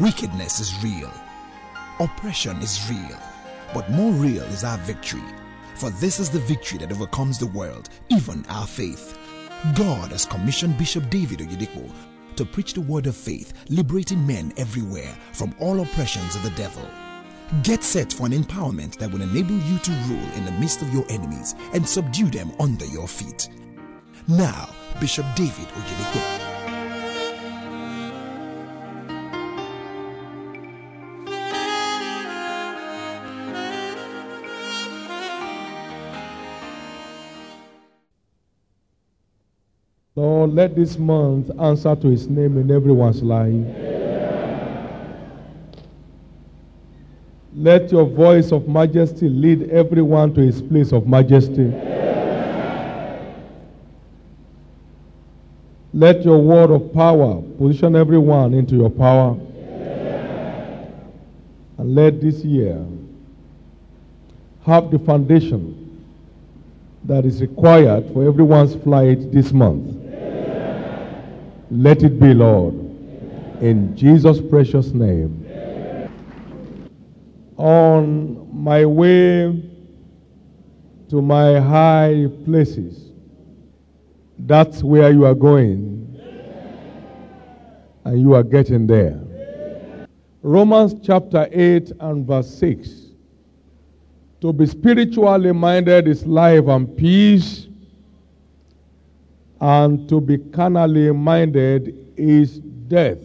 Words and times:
Wickedness 0.00 0.60
is 0.60 0.82
real. 0.82 1.12
Oppression 1.98 2.56
is 2.62 2.88
real. 2.88 3.18
But 3.74 3.90
more 3.90 4.12
real 4.12 4.44
is 4.44 4.64
our 4.64 4.78
victory. 4.78 5.20
For 5.74 5.90
this 5.90 6.18
is 6.18 6.30
the 6.30 6.38
victory 6.38 6.78
that 6.78 6.90
overcomes 6.90 7.38
the 7.38 7.48
world, 7.48 7.90
even 8.08 8.46
our 8.48 8.66
faith. 8.66 9.18
God 9.74 10.12
has 10.12 10.24
commissioned 10.24 10.78
Bishop 10.78 11.10
David 11.10 11.40
Oyedepo 11.40 11.92
to 12.36 12.46
preach 12.46 12.72
the 12.72 12.80
word 12.80 13.06
of 13.08 13.14
faith, 13.14 13.52
liberating 13.68 14.26
men 14.26 14.54
everywhere 14.56 15.14
from 15.34 15.54
all 15.58 15.80
oppressions 15.80 16.34
of 16.34 16.44
the 16.44 16.56
devil. 16.56 16.88
Get 17.62 17.84
set 17.84 18.10
for 18.10 18.24
an 18.24 18.32
empowerment 18.32 18.96
that 19.00 19.12
will 19.12 19.20
enable 19.20 19.58
you 19.58 19.78
to 19.80 19.90
rule 20.08 20.32
in 20.34 20.46
the 20.46 20.52
midst 20.52 20.80
of 20.80 20.94
your 20.94 21.04
enemies 21.10 21.54
and 21.74 21.86
subdue 21.86 22.30
them 22.30 22.52
under 22.58 22.86
your 22.86 23.06
feet. 23.06 23.50
Now, 24.26 24.70
Bishop 24.98 25.26
David 25.36 25.66
Oyedepo. 25.66 26.49
Lord, 40.20 40.52
let 40.52 40.76
this 40.76 40.98
month 40.98 41.50
answer 41.58 41.96
to 41.96 42.08
his 42.08 42.28
name 42.28 42.58
in 42.58 42.70
everyone's 42.70 43.22
life. 43.22 43.54
Let 47.54 47.90
your 47.90 48.04
voice 48.04 48.52
of 48.52 48.68
majesty 48.68 49.30
lead 49.30 49.70
everyone 49.70 50.34
to 50.34 50.42
his 50.42 50.60
place 50.60 50.92
of 50.92 51.06
majesty. 51.06 51.72
Let 55.94 56.22
your 56.22 56.36
word 56.42 56.70
of 56.70 56.92
power 56.92 57.40
position 57.56 57.96
everyone 57.96 58.52
into 58.52 58.76
your 58.76 58.90
power. 58.90 59.38
And 61.78 61.94
let 61.94 62.20
this 62.20 62.44
year 62.44 62.84
have 64.66 64.90
the 64.90 64.98
foundation 64.98 66.04
that 67.04 67.24
is 67.24 67.40
required 67.40 68.12
for 68.12 68.28
everyone's 68.28 68.74
flight 68.84 69.32
this 69.32 69.50
month. 69.50 69.99
Let 71.70 72.02
it 72.02 72.18
be, 72.18 72.34
Lord. 72.34 72.74
In 73.60 73.94
Jesus' 73.96 74.40
precious 74.40 74.88
name. 74.88 75.46
On 77.56 78.48
my 78.52 78.84
way 78.84 79.62
to 81.10 81.22
my 81.22 81.60
high 81.60 82.26
places, 82.44 83.12
that's 84.38 84.82
where 84.82 85.12
you 85.12 85.24
are 85.26 85.34
going. 85.34 85.96
And 88.04 88.20
you 88.20 88.34
are 88.34 88.42
getting 88.42 88.86
there. 88.86 89.20
Romans 90.42 90.94
chapter 91.02 91.48
8 91.52 91.92
and 92.00 92.26
verse 92.26 92.48
6. 92.54 92.88
To 94.40 94.52
be 94.54 94.66
spiritually 94.66 95.52
minded 95.52 96.08
is 96.08 96.26
life 96.26 96.66
and 96.66 96.96
peace, 96.96 97.68
and 99.60 100.08
to 100.08 100.20
be 100.20 100.38
carnally 100.38 101.12
minded 101.12 101.94
is 102.16 102.58
death. 102.58 103.18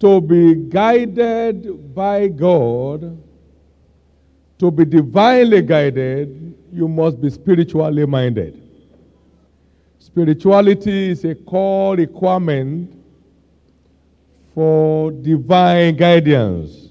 To 0.00 0.20
be 0.20 0.54
guided 0.54 1.94
by 1.94 2.28
God, 2.28 3.22
to 4.58 4.70
be 4.70 4.84
divinely 4.84 5.62
guided, 5.62 6.54
you 6.72 6.88
must 6.88 7.20
be 7.20 7.30
spiritually 7.30 8.06
minded. 8.06 8.62
Spirituality 9.98 11.10
is 11.10 11.24
a 11.24 11.34
core 11.34 11.96
requirement 11.96 12.92
for 14.54 15.10
divine 15.12 15.96
guidance. 15.96 16.90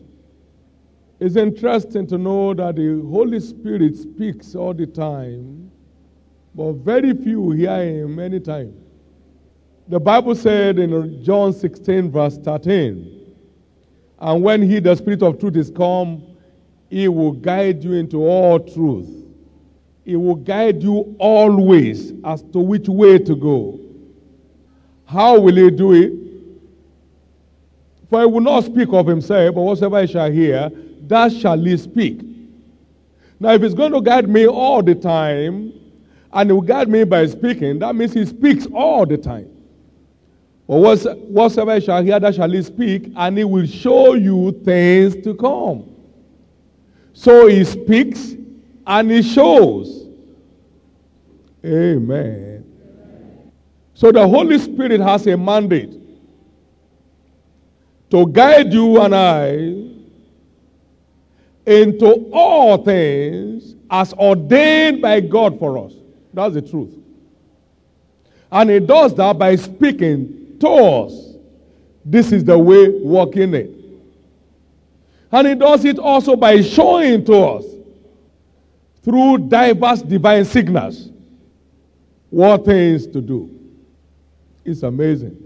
It's 1.19 1.35
interesting 1.35 2.05
to 2.07 2.17
know 2.17 2.53
that 2.53 2.75
the 2.75 3.01
Holy 3.09 3.39
Spirit 3.39 3.95
speaks 3.95 4.53
all 4.53 4.73
the 4.73 4.85
time, 4.85 5.64
but 6.55 6.73
very 6.73 7.13
few 7.13 7.51
hear 7.51 7.83
him 7.83 8.17
any 8.17 8.39
time. 8.39 8.73
The 9.88 9.99
Bible 9.99 10.33
said 10.33 10.79
in 10.79 11.23
John 11.23 11.53
16, 11.53 12.09
verse 12.09 12.38
13, 12.38 13.33
and 14.19 14.41
when 14.41 14.61
he, 14.61 14.79
the 14.79 14.95
Spirit 14.95 15.21
of 15.21 15.39
truth, 15.39 15.57
is 15.57 15.69
come, 15.69 16.23
he 16.89 17.07
will 17.07 17.33
guide 17.33 17.83
you 17.83 17.94
into 17.94 18.25
all 18.25 18.59
truth. 18.59 19.09
He 20.05 20.15
will 20.15 20.35
guide 20.35 20.81
you 20.81 21.15
always 21.19 22.13
as 22.23 22.41
to 22.53 22.59
which 22.59 22.88
way 22.88 23.19
to 23.19 23.35
go. 23.35 23.79
How 25.05 25.39
will 25.39 25.55
he 25.55 25.69
do 25.69 25.94
it? 25.94 26.13
For 28.09 28.21
he 28.21 28.27
will 28.27 28.41
not 28.41 28.63
speak 28.63 28.89
of 28.94 29.05
himself, 29.07 29.55
but 29.55 29.61
whatsoever 29.61 30.01
he 30.01 30.07
shall 30.07 30.31
hear, 30.31 30.71
that 31.07 31.33
shall 31.33 31.59
he 31.59 31.75
speak. 31.75 32.21
Now, 33.39 33.51
if 33.51 33.61
he's 33.61 33.73
going 33.73 33.91
to 33.91 34.01
guide 34.01 34.29
me 34.29 34.47
all 34.47 34.81
the 34.81 34.95
time, 34.95 35.73
and 36.35 36.50
he 36.50 36.53
will 36.53 36.62
guide 36.62 36.90
me 36.90 37.06
by 37.06 37.25
speaking, 37.25 37.79
that 37.79 37.96
means 37.96 38.13
he 38.13 38.25
speaks 38.25 38.68
all 38.73 39.06
the 39.06 39.18
time. 39.18 39.50
But 40.68 40.78
whatsoever 40.78 41.79
shall 41.79 42.03
hear, 42.03 42.19
that 42.19 42.35
shall 42.35 42.51
he 42.51 42.62
speak, 42.62 43.12
and 43.16 43.38
he 43.38 43.44
will 43.46 43.66
show 43.66 44.16
you 44.16 44.51
things 44.66 45.16
to 45.24 45.34
come. 45.34 45.90
So 47.13 47.47
he 47.47 47.63
speaks 47.63 48.34
and 48.85 49.09
he 49.09 49.22
shows. 49.22 50.07
Amen. 51.63 52.66
So 53.94 54.12
the 54.12 54.28
Holy 54.28 54.59
Spirit 54.59 55.00
has 55.00 55.25
a 55.28 55.38
mandate 55.38 55.97
to 58.09 58.28
guide 58.28 58.74
you 58.74 59.00
and 59.01 59.16
I 59.16 59.51
into 61.66 62.29
all 62.34 62.84
things 62.84 63.75
as 63.90 64.13
ordained 64.13 65.01
by 65.01 65.22
God 65.22 65.57
for 65.57 65.78
us. 65.78 65.94
That's 66.35 66.53
the 66.53 66.62
truth. 66.62 66.94
And 68.51 68.69
he 68.69 68.79
does 68.79 69.16
that 69.16 69.40
by 69.40 69.56
speaking 69.56 70.57
to 70.59 70.68
us. 70.68 71.34
This 72.03 72.31
is 72.31 72.44
the 72.44 72.57
way, 72.57 72.90
walk 72.90 73.38
in 73.38 73.56
it. 73.56 73.72
And 75.31 75.47
he 75.47 75.56
does 75.56 75.84
it 75.85 75.97
also 75.97 76.35
by 76.35 76.62
showing 76.62 77.25
to 77.25 77.35
us 77.35 77.66
through 79.03 79.50
diverse 79.50 80.01
divine 80.01 80.45
signals 80.45 81.09
what 82.29 82.66
things 82.66 83.07
to 83.07 83.22
do. 83.22 83.50
It's 84.66 84.84
amazing. 84.84 85.41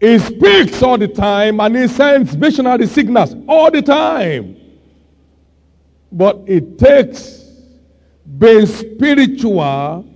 He 0.00 0.18
speaks 0.18 0.82
all 0.82 0.98
the 0.98 1.08
time 1.08 1.60
and 1.60 1.76
he 1.76 1.86
sends 1.86 2.34
visionary 2.34 2.86
signals 2.86 3.36
all 3.46 3.70
the 3.70 3.82
time. 3.82 4.56
But 6.10 6.40
it 6.46 6.78
takes 6.78 7.39
being 8.38 8.66
spiritual 8.66 10.06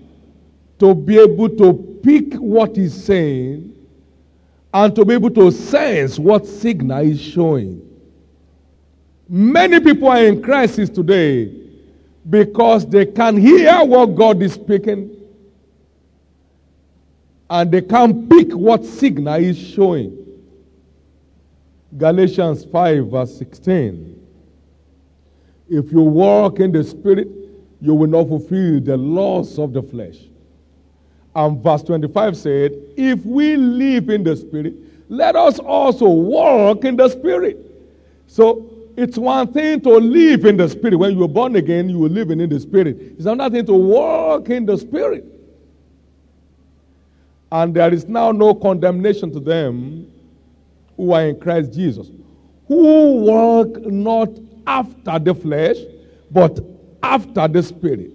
to 0.79 0.95
be 0.95 1.19
able 1.19 1.49
to 1.49 2.01
pick 2.03 2.35
what 2.35 2.77
he's 2.77 3.05
saying 3.05 3.75
and 4.73 4.95
to 4.95 5.05
be 5.05 5.15
able 5.15 5.31
to 5.31 5.51
sense 5.51 6.19
what 6.19 6.47
signal 6.47 7.05
he's 7.05 7.21
showing. 7.21 7.81
Many 9.29 9.81
people 9.81 10.09
are 10.09 10.25
in 10.25 10.43
crisis 10.43 10.91
today 10.91 11.53
because 12.29 12.87
they 12.87 13.07
can 13.07 13.37
hear 13.37 13.85
what 13.85 14.07
God 14.15 14.43
is 14.43 14.55
speaking 14.55 15.11
and 17.49 17.71
they 17.71 17.83
can't 17.83 18.29
pick 18.29 18.53
what 18.53 18.85
signal 18.85 19.41
he's 19.41 19.59
showing. 19.59 20.19
Galatians 21.97 22.65
5, 22.65 23.07
verse 23.07 23.39
16. 23.39 24.21
If 25.69 25.93
you 25.93 26.01
walk 26.01 26.61
in 26.61 26.73
the 26.73 26.83
Spirit, 26.83 27.29
you 27.81 27.95
will 27.95 28.09
not 28.09 28.29
fulfill 28.29 28.81
the 28.81 28.97
laws 28.97 29.59
of 29.59 29.73
the 29.73 29.83
flesh. 29.83 30.17
And 31.35 31.63
verse 31.63 31.83
25 31.83 32.37
said, 32.37 32.73
If 32.97 33.25
we 33.25 33.57
live 33.57 34.09
in 34.09 34.23
the 34.23 34.37
Spirit, 34.37 34.75
let 35.09 35.37
us 35.37 35.59
also 35.59 36.09
walk 36.09 36.85
in 36.85 36.97
the 36.97 37.09
Spirit. 37.09 37.59
So 38.27 38.71
it's 38.97 39.19
one 39.19 39.53
thing 39.53 39.81
to 39.83 39.91
live 39.91 40.45
in 40.45 40.57
the 40.57 40.69
Spirit. 40.69 40.97
When 40.97 41.17
you 41.17 41.25
are 41.25 41.29
born 41.29 41.57
again, 41.57 41.89
you 41.89 42.05
are 42.05 42.09
living 42.09 42.41
in 42.41 42.49
the 42.49 42.61
Spirit. 42.61 42.97
It's 43.01 43.27
another 43.27 43.57
thing 43.57 43.67
to 43.67 43.75
walk 43.75 44.49
in 44.49 44.67
the 44.67 44.79
Spirit. 44.79 45.25
And 47.51 47.75
there 47.75 47.93
is 47.93 48.07
now 48.07 48.33
no 48.33 48.55
condemnation 48.55 49.33
to 49.33 49.41
them 49.41 50.11
who 50.97 51.13
are 51.13 51.27
in 51.27 51.39
Christ 51.41 51.73
Jesus, 51.73 52.09
who 52.69 53.17
walk 53.19 53.81
not 53.87 54.29
after 54.67 55.19
the 55.19 55.35
flesh, 55.35 55.77
but 56.31 56.59
after 57.05 57.47
the 57.47 57.63
Spirit. 57.63 58.11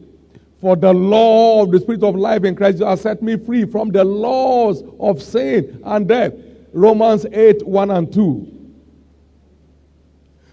For 0.59 0.75
the 0.75 0.93
law 0.93 1.63
of 1.63 1.71
the 1.71 1.79
Spirit 1.79 2.03
of 2.03 2.15
life 2.15 2.43
in 2.43 2.55
Christ 2.55 2.79
has 2.79 3.01
set 3.01 3.21
me 3.21 3.37
free 3.37 3.65
from 3.65 3.91
the 3.91 4.03
laws 4.03 4.83
of 4.99 5.21
sin 5.21 5.81
and 5.85 6.07
death. 6.07 6.33
Romans 6.73 7.25
8 7.31 7.65
1 7.65 7.91
and 7.91 8.11
2. 8.11 8.55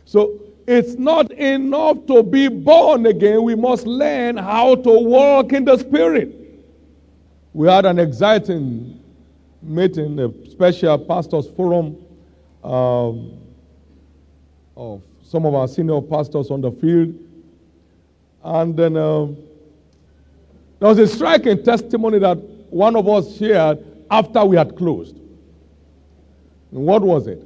So 0.05 0.41
it's 0.67 0.95
not 0.95 1.33
enough 1.33 2.07
to 2.07 2.23
be 2.23 2.49
born 2.49 3.07
again. 3.07 3.43
We 3.43 3.55
must 3.55 3.87
learn 3.87 4.37
how 4.37 4.77
to 4.77 4.91
walk 4.91 5.53
in 5.53 5.65
the 5.65 5.77
Spirit. 5.79 6.35
We 7.53 7.69
had 7.69 7.87
an 7.87 7.99
exciting 7.99 9.03
meeting, 9.63 10.19
a 10.21 10.51
special 10.51 10.99
pastors 10.99 11.49
forum 11.49 11.97
um, 12.63 13.39
of 14.77 15.03
some 15.25 15.47
of 15.47 15.55
our 15.55 15.67
senior 15.67 16.01
pastors 16.01 16.51
on 16.51 16.61
the 16.61 16.71
field. 16.71 17.15
And 18.47 18.77
then 18.77 18.97
uh, 18.97 19.27
there 20.79 20.89
was 20.89 21.01
a 21.01 21.09
striking 21.09 21.65
testimony 21.65 22.21
that 22.21 22.37
one 22.71 22.95
of 22.95 23.09
us 23.09 23.37
shared 23.37 23.85
after 24.09 24.45
we 24.45 24.57
had 24.57 24.77
closed. 24.77 25.17
And 26.71 26.87
what 26.87 27.03
was 27.03 27.27
it? 27.27 27.43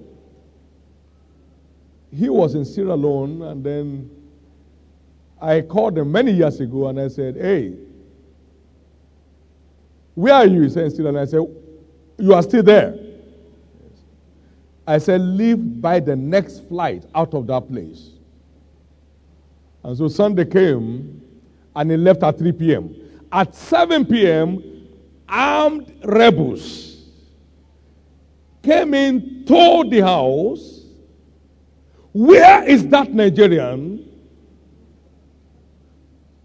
He 2.14 2.28
was 2.28 2.54
in 2.54 2.66
Sierra 2.66 2.96
Leone, 2.96 3.40
and 3.40 3.64
then 3.64 4.10
I 5.40 5.62
called 5.62 5.96
him 5.96 6.12
many 6.12 6.32
years 6.32 6.60
ago 6.60 6.88
and 6.88 7.00
I 7.00 7.08
said, 7.08 7.34
Hey, 7.36 7.72
where 10.16 10.34
are 10.34 10.46
you? 10.46 10.62
He 10.62 10.68
said, 10.68 10.92
Sierra 10.92 11.12
Leone. 11.12 11.22
I 11.22 11.24
said, 11.24 11.46
You 12.18 12.34
are 12.34 12.42
still 12.42 12.62
there. 12.62 12.94
I 14.86 14.98
said, 14.98 15.22
Leave 15.22 15.80
by 15.80 15.98
the 15.98 16.14
next 16.14 16.68
flight 16.68 17.06
out 17.14 17.32
of 17.32 17.46
that 17.46 17.70
place. 17.70 18.10
And 19.82 19.96
so 19.96 20.08
Sunday 20.08 20.44
came 20.44 21.22
and 21.74 21.90
he 21.90 21.96
left 21.96 22.22
at 22.22 22.38
3 22.38 22.52
p.m. 22.52 22.94
At 23.32 23.54
7 23.54 24.04
p.m., 24.06 24.62
armed 25.28 25.92
rebels 26.04 26.90
came 28.62 28.94
in, 28.94 29.44
told 29.46 29.90
the 29.90 30.00
house, 30.00 30.84
Where 32.12 32.64
is 32.64 32.86
that 32.88 33.12
Nigerian? 33.12 34.06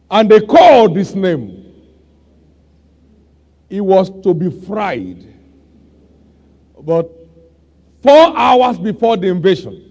And 0.09 0.29
they 0.29 0.39
called 0.41 0.95
his 0.95 1.15
name. 1.15 1.73
He 3.69 3.81
was 3.81 4.09
to 4.21 4.33
be 4.33 4.49
fried. 4.49 5.33
But 6.79 7.09
four 8.03 8.37
hours 8.37 8.77
before 8.77 9.17
the 9.17 9.27
invasion, 9.27 9.84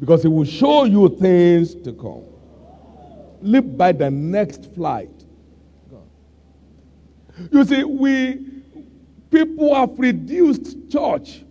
because 0.00 0.22
he 0.22 0.28
will 0.28 0.44
show 0.46 0.84
you 0.84 1.14
things 1.20 1.74
to 1.74 1.92
come. 1.92 2.24
Live 3.42 3.76
by 3.76 3.92
the 3.92 4.10
next 4.10 4.72
flight. 4.74 5.10
You 7.52 7.64
see, 7.64 7.84
we 7.84 8.46
people 9.30 9.74
have 9.74 9.98
reduced 9.98 10.90
church 10.90 11.42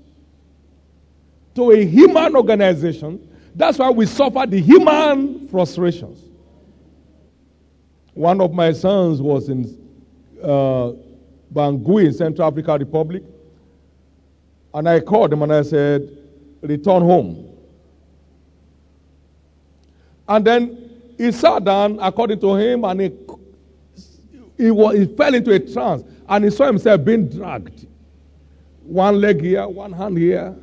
to 1.56 1.72
a 1.72 1.86
human 1.86 2.36
organization. 2.36 3.28
That's 3.56 3.78
why 3.78 3.90
we 3.90 4.06
suffer 4.06 4.46
the 4.46 4.60
human 4.60 5.48
frustrations. 5.48 6.20
One 8.14 8.42
of 8.42 8.54
my 8.54 8.72
sons 8.74 9.22
was 9.22 9.50
in 9.50 9.66
uh, 10.44 10.92
Bangui 11.54 12.06
in 12.08 12.14
Central 12.14 12.48
African 12.48 12.80
Republic. 12.80 13.24
And 14.74 14.88
I 14.88 15.00
called 15.00 15.34
him 15.34 15.42
and 15.42 15.54
I 15.54 15.62
said, 15.64 16.10
Return 16.62 17.02
home. 17.02 17.49
And 20.30 20.46
then 20.46 20.92
he 21.18 21.32
sat 21.32 21.66
down, 21.66 21.98
according 22.00 22.40
to 22.42 22.56
him, 22.56 22.86
and 22.86 23.02
he, 23.02 23.12
he, 24.58 24.72
was, 24.72 24.96
he 24.96 25.06
fell 25.08 25.34
into 25.34 25.52
a 25.52 25.60
trance 25.60 26.04
and 26.30 26.46
he 26.46 26.52
saw 26.52 26.68
himself 26.68 27.04
being 27.04 27.28
dragged. 27.28 27.88
One 28.84 29.20
leg 29.20 29.42
here, 29.42 29.68
one 29.68 29.92
hand 29.92 30.18
here. 30.18 30.56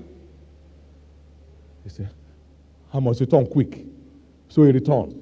He 1.83 1.91
said, 1.91 2.11
I 2.95 3.01
must 3.01 3.21
return 3.21 3.47
quick. 3.47 3.85
So 4.49 4.63
he 4.63 4.71
returned. 4.71 5.21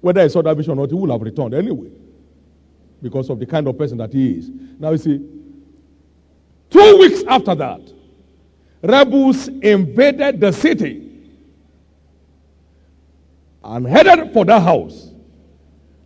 Whether 0.00 0.22
he 0.22 0.28
saw 0.28 0.42
that 0.42 0.56
vision 0.56 0.72
or 0.72 0.76
not, 0.76 0.90
he 0.90 0.94
would 0.94 1.10
have 1.10 1.22
returned 1.22 1.54
anyway. 1.54 1.90
Because 3.02 3.28
of 3.30 3.40
the 3.40 3.46
kind 3.46 3.66
of 3.66 3.76
person 3.76 3.98
that 3.98 4.12
he 4.12 4.34
is. 4.34 4.48
Now 4.78 4.90
you 4.92 4.98
see, 4.98 5.28
two 6.70 6.98
weeks 6.98 7.24
after 7.26 7.56
that, 7.56 7.80
rebels 8.82 9.48
invaded 9.48 10.40
the 10.40 10.52
city 10.52 11.11
and 13.64 13.86
headed 13.86 14.32
for 14.32 14.44
that 14.44 14.62
house 14.62 15.10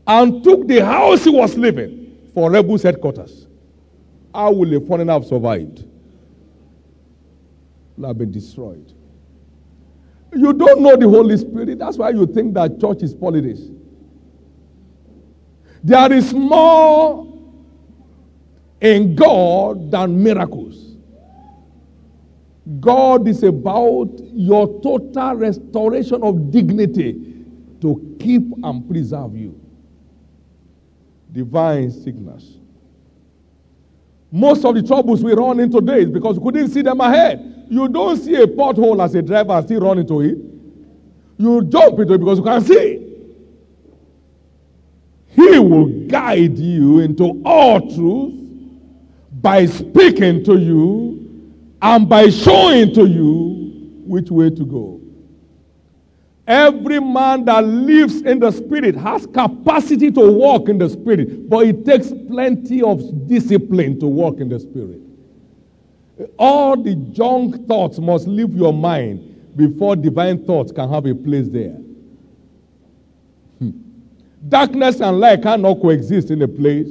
and 0.07 0.45
took 0.45 0.67
the 0.67 0.85
house 0.85 1.25
he 1.25 1.31
was 1.31 1.57
living 1.57 2.19
for 2.35 2.51
rebels 2.51 2.83
headquarters. 2.83 3.47
How 4.35 4.53
will 4.53 4.77
a 4.77 4.81
foreigner 4.81 5.15
have 5.15 5.25
survived? 5.25 5.85
Will 7.97 8.09
have 8.09 8.19
been 8.19 8.31
destroyed. 8.31 8.93
You 10.35 10.53
don't 10.53 10.83
know 10.83 10.97
the 10.97 11.09
Holy 11.09 11.37
Spirit. 11.39 11.79
That's 11.79 11.97
why 11.97 12.11
you 12.11 12.27
think 12.27 12.53
that 12.55 12.79
church 12.81 13.03
is 13.03 13.15
politics. 13.15 13.61
There 15.83 16.13
is 16.13 16.35
more 16.35 17.27
in 18.81 19.15
God 19.15 19.91
than 19.91 20.23
miracles. 20.23 20.97
God 22.81 23.27
is 23.29 23.43
about 23.45 24.11
your 24.33 24.81
total 24.83 25.37
restoration 25.37 26.23
of 26.23 26.51
dignity 26.51 27.36
to 27.81 28.17
keep 28.21 28.43
and 28.63 28.89
preserve 28.89 29.37
you. 29.37 29.61
Divine 31.33 31.91
sickness. 31.91 32.57
Most 34.31 34.65
of 34.65 34.75
the 34.75 34.83
troubles 34.83 35.23
we 35.23 35.33
run 35.35 35.61
into 35.61 35.81
today 35.81 36.01
is 36.01 36.11
because 36.11 36.39
we 36.39 36.53
couldn't 36.53 36.71
see 36.71 36.83
them 36.83 37.01
ahead. 37.01 37.67
You 37.69 37.89
don't 37.89 38.17
see 38.17 38.35
a 38.35 38.47
pothole 38.47 39.03
as 39.05 39.15
a 39.15 39.23
driver 39.23 39.53
and 39.53 39.65
still 39.65 39.81
run 39.81 39.99
into 39.99 40.21
it. 40.21 40.39
You 41.39 41.65
jump 41.65 41.99
into 41.99 42.15
it 42.15 42.19
because 42.19 42.39
you 42.39 42.45
can't 42.45 42.65
see. 42.65 43.03
He 45.29 45.59
will 45.59 45.87
guide 46.07 46.57
you 46.59 47.01
into 47.01 47.43
all 47.45 47.81
truth 47.95 48.35
by 49.43 49.67
speaking 49.67 50.43
to 50.45 50.57
you 50.57 51.17
and 51.83 52.09
by 52.09 52.31
showing 52.31 52.95
to 52.95 53.07
you 53.07 54.01
which 54.07 54.31
way 54.31 54.51
to 54.51 54.65
go. 54.65 54.96
Every 56.47 57.01
man 57.01 57.45
that 57.47 57.65
lives 57.65 58.23
in 58.23 58.39
the 58.39 58.53
Spirit 58.53 58.95
has 58.95 59.27
capacity 59.27 60.13
to 60.13 60.33
walk 60.33 60.69
in 60.69 60.79
the 60.79 60.89
Spirit, 60.89 61.49
but 61.49 61.67
it 61.67 61.85
takes 61.85 62.13
plenty 62.29 62.83
of 62.83 63.27
discipline 63.27 63.99
to 63.99 64.07
walk 64.07 64.39
in 64.39 64.49
the 64.49 64.61
Spirit. 64.61 65.01
All 66.39 66.81
the 66.81 66.95
junk 66.95 67.67
thoughts 67.67 67.99
must 67.99 68.29
leave 68.29 68.55
your 68.55 68.73
mind 68.73 69.57
before 69.57 69.97
divine 69.97 70.45
thoughts 70.45 70.71
can 70.71 70.89
have 70.89 71.05
a 71.07 71.15
place 71.15 71.49
there. 71.49 71.77
Hmm. 73.59 73.71
Darkness 74.49 75.01
and 75.01 75.19
light 75.19 75.43
cannot 75.43 75.81
coexist 75.81 76.31
in 76.31 76.43
a 76.43 76.49
place. 76.49 76.89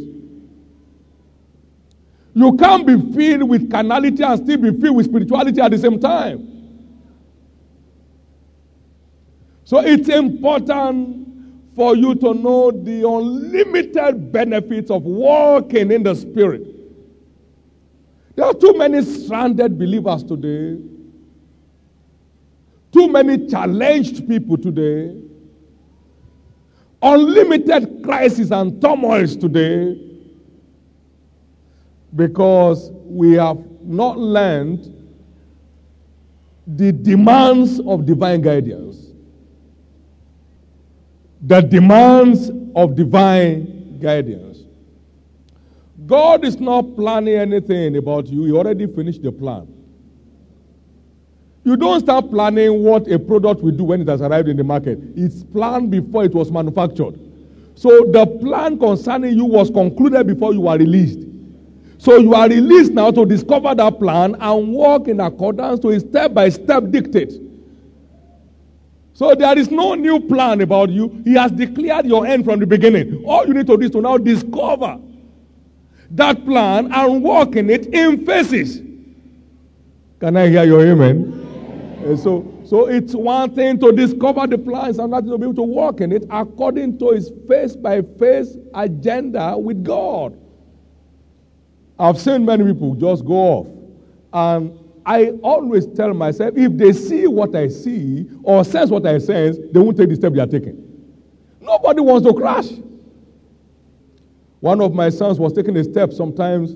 You 2.33 2.57
can't 2.57 2.85
be 2.85 3.13
filled 3.13 3.49
with 3.49 3.71
carnality 3.71 4.21
and 4.21 4.43
still 4.43 4.57
be 4.57 4.77
filled 4.81 4.97
with 4.97 5.05
spirituality 5.05 5.61
at 5.61 5.71
the 5.71 5.77
same 5.77 5.97
time. 5.97 6.54
So 9.65 9.79
it's 9.79 10.09
important 10.09 11.27
for 11.75 11.95
you 11.95 12.13
to 12.15 12.33
know 12.35 12.69
the 12.69 13.07
unlimited 13.07 14.31
benefits 14.31 14.91
of 14.91 15.03
walking 15.03 15.91
in 15.91 16.03
the 16.03 16.13
Spirit. 16.13 16.67
There 18.35 18.45
are 18.45 18.53
too 18.53 18.77
many 18.77 19.01
stranded 19.01 19.77
believers 19.77 20.23
today, 20.23 20.79
too 22.91 23.07
many 23.09 23.47
challenged 23.47 24.27
people 24.27 24.55
today, 24.55 25.19
unlimited 27.01 28.03
crises 28.03 28.51
and 28.51 28.79
turmoils 28.79 29.35
today. 29.35 29.99
Because 32.15 32.91
we 33.03 33.33
have 33.33 33.57
not 33.81 34.17
learned 34.17 34.91
the 36.67 36.91
demands 36.91 37.81
of 37.81 38.05
divine 38.05 38.41
guidance 38.41 39.04
the 41.47 41.61
demands 41.61 42.49
of 42.75 42.95
divine 42.95 43.99
guidance. 43.99 44.59
God 46.05 46.43
is 46.43 46.59
not 46.59 46.95
planning 46.95 47.35
anything 47.35 47.97
about 47.97 48.27
you, 48.27 48.45
He 48.45 48.51
already 48.51 48.87
finished 48.87 49.21
the 49.21 49.31
plan. 49.31 49.71
You 51.63 51.77
don't 51.77 51.99
start 51.99 52.29
planning 52.29 52.83
what 52.83 53.07
a 53.11 53.17
product 53.17 53.61
will 53.61 53.71
do 53.71 53.85
when 53.85 54.01
it 54.01 54.07
has 54.07 54.21
arrived 54.21 54.49
in 54.49 54.57
the 54.57 54.63
market. 54.63 54.99
It's 55.15 55.43
planned 55.43 55.89
before 55.89 56.23
it 56.25 56.33
was 56.33 56.51
manufactured. 56.51 57.19
So 57.75 57.89
the 58.11 58.25
plan 58.25 58.77
concerning 58.77 59.35
you 59.35 59.45
was 59.45 59.69
concluded 59.69 60.27
before 60.27 60.53
you 60.53 60.61
were 60.61 60.77
released. 60.77 61.19
So 61.97 62.17
you 62.17 62.35
are 62.35 62.47
released 62.47 62.91
now 62.91 63.09
to 63.11 63.25
discover 63.25 63.73
that 63.73 63.99
plan 63.99 64.35
and 64.39 64.73
walk 64.73 65.07
in 65.07 65.19
accordance 65.19 65.79
to 65.81 65.89
a 65.89 65.99
step 65.99 66.33
by 66.33 66.49
step 66.49 66.91
dictate. 66.91 67.33
So 69.15 69.33
there 69.33 69.57
is 69.57 69.71
no 69.71 69.95
new 69.95 70.19
plan 70.19 70.59
about 70.59 70.89
you. 70.89 71.21
He 71.23 71.35
has 71.35 71.49
declared 71.49 72.05
your 72.05 72.27
end 72.27 72.43
from 72.43 72.59
the 72.59 72.67
beginning. 72.67 73.23
All 73.25 73.47
you 73.47 73.53
need 73.53 73.65
to 73.67 73.77
do 73.77 73.83
is 73.83 73.91
to 73.91 74.01
now 74.01 74.17
discover 74.17 74.99
that 76.11 76.43
plan 76.45 76.91
and 76.91 77.23
walk 77.23 77.55
in 77.55 77.69
it 77.69 77.87
in 77.87 78.25
phases. 78.25 78.81
Can 80.19 80.35
I 80.35 80.49
hear 80.49 80.65
your 80.65 80.85
amen? 80.85 81.97
amen. 82.03 82.17
So, 82.17 82.53
so 82.65 82.87
it's 82.87 83.15
one 83.15 83.55
thing 83.55 83.79
to 83.79 83.93
discover 83.93 84.47
the 84.47 84.57
plans 84.57 84.99
and 84.99 85.13
another 85.13 85.31
to 85.31 85.37
be 85.37 85.45
able 85.45 85.55
to 85.55 85.63
walk 85.63 86.01
in 86.01 86.11
it 86.11 86.25
according 86.29 86.99
to 86.99 87.11
his 87.11 87.31
phase 87.47 87.73
by 87.73 88.01
phase 88.01 88.57
agenda 88.73 89.57
with 89.57 89.81
God. 89.81 90.37
I've 91.97 92.19
seen 92.19 92.43
many 92.43 92.65
people 92.65 92.95
just 92.95 93.23
go 93.23 93.33
off. 93.33 93.67
And 94.33 94.77
I 95.05 95.29
always 95.43 95.85
tell 95.85 96.13
myself 96.13 96.57
if 96.57 96.75
they 96.77 96.91
see 96.91 97.27
what 97.27 97.55
I 97.55 97.67
see 97.67 98.27
or 98.43 98.63
sense 98.63 98.89
what 98.89 99.05
I 99.05 99.19
sense, 99.19 99.57
they 99.71 99.79
won't 99.79 99.97
take 99.97 100.09
the 100.09 100.15
step 100.15 100.33
they 100.33 100.39
are 100.39 100.47
taking. 100.47 100.81
Nobody 101.61 102.01
wants 102.01 102.27
to 102.27 102.33
crash. 102.33 102.69
One 104.61 104.81
of 104.81 104.93
my 104.95 105.09
sons 105.09 105.39
was 105.39 105.53
taking 105.53 105.77
a 105.77 105.83
step 105.83 106.11
sometimes, 106.11 106.71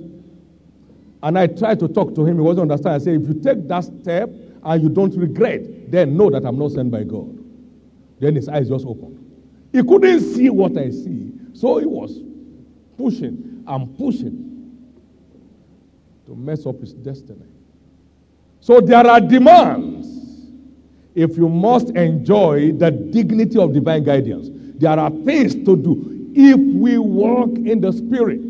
and 1.23 1.39
I 1.39 1.47
tried 1.47 1.79
to 1.79 1.87
talk 1.87 2.13
to 2.15 2.25
him. 2.25 2.35
He 2.35 2.41
wasn't 2.41 2.71
understand. 2.71 2.95
I 3.01 3.03
said, 3.03 3.21
if 3.21 3.27
you 3.27 3.33
take 3.41 3.67
that 3.67 3.83
step 3.85 4.29
and 4.63 4.83
you 4.83 4.89
don't 4.89 5.15
regret, 5.15 5.91
then 5.91 6.15
know 6.15 6.29
that 6.29 6.45
I'm 6.45 6.59
not 6.59 6.71
sent 6.71 6.91
by 6.91 7.03
God. 7.03 7.35
Then 8.19 8.35
his 8.35 8.47
eyes 8.47 8.69
just 8.69 8.85
opened. 8.85 9.17
He 9.71 9.81
couldn't 9.81 10.19
see 10.19 10.49
what 10.49 10.77
I 10.77 10.91
see, 10.91 11.31
so 11.53 11.77
he 11.77 11.85
was 11.85 12.19
pushing 12.97 13.63
and 13.65 13.97
pushing 13.97 14.45
to 16.27 16.35
mess 16.35 16.65
up 16.67 16.79
his 16.79 16.93
destiny. 16.93 17.45
So 18.61 18.81
there 18.81 19.05
are 19.05 19.21
demands 19.21 20.07
if 21.15 21.37
you 21.37 21.49
must 21.49 21.89
enjoy 21.91 22.73
the 22.73 22.91
dignity 22.91 23.57
of 23.57 23.73
divine 23.73 24.03
guidance. 24.03 24.49
There 24.79 24.97
are 24.97 25.09
things 25.09 25.55
to 25.55 25.75
do 25.75 26.31
if 26.33 26.57
we 26.57 26.97
walk 26.97 27.49
in 27.57 27.81
the 27.81 27.91
Spirit. 27.91 28.41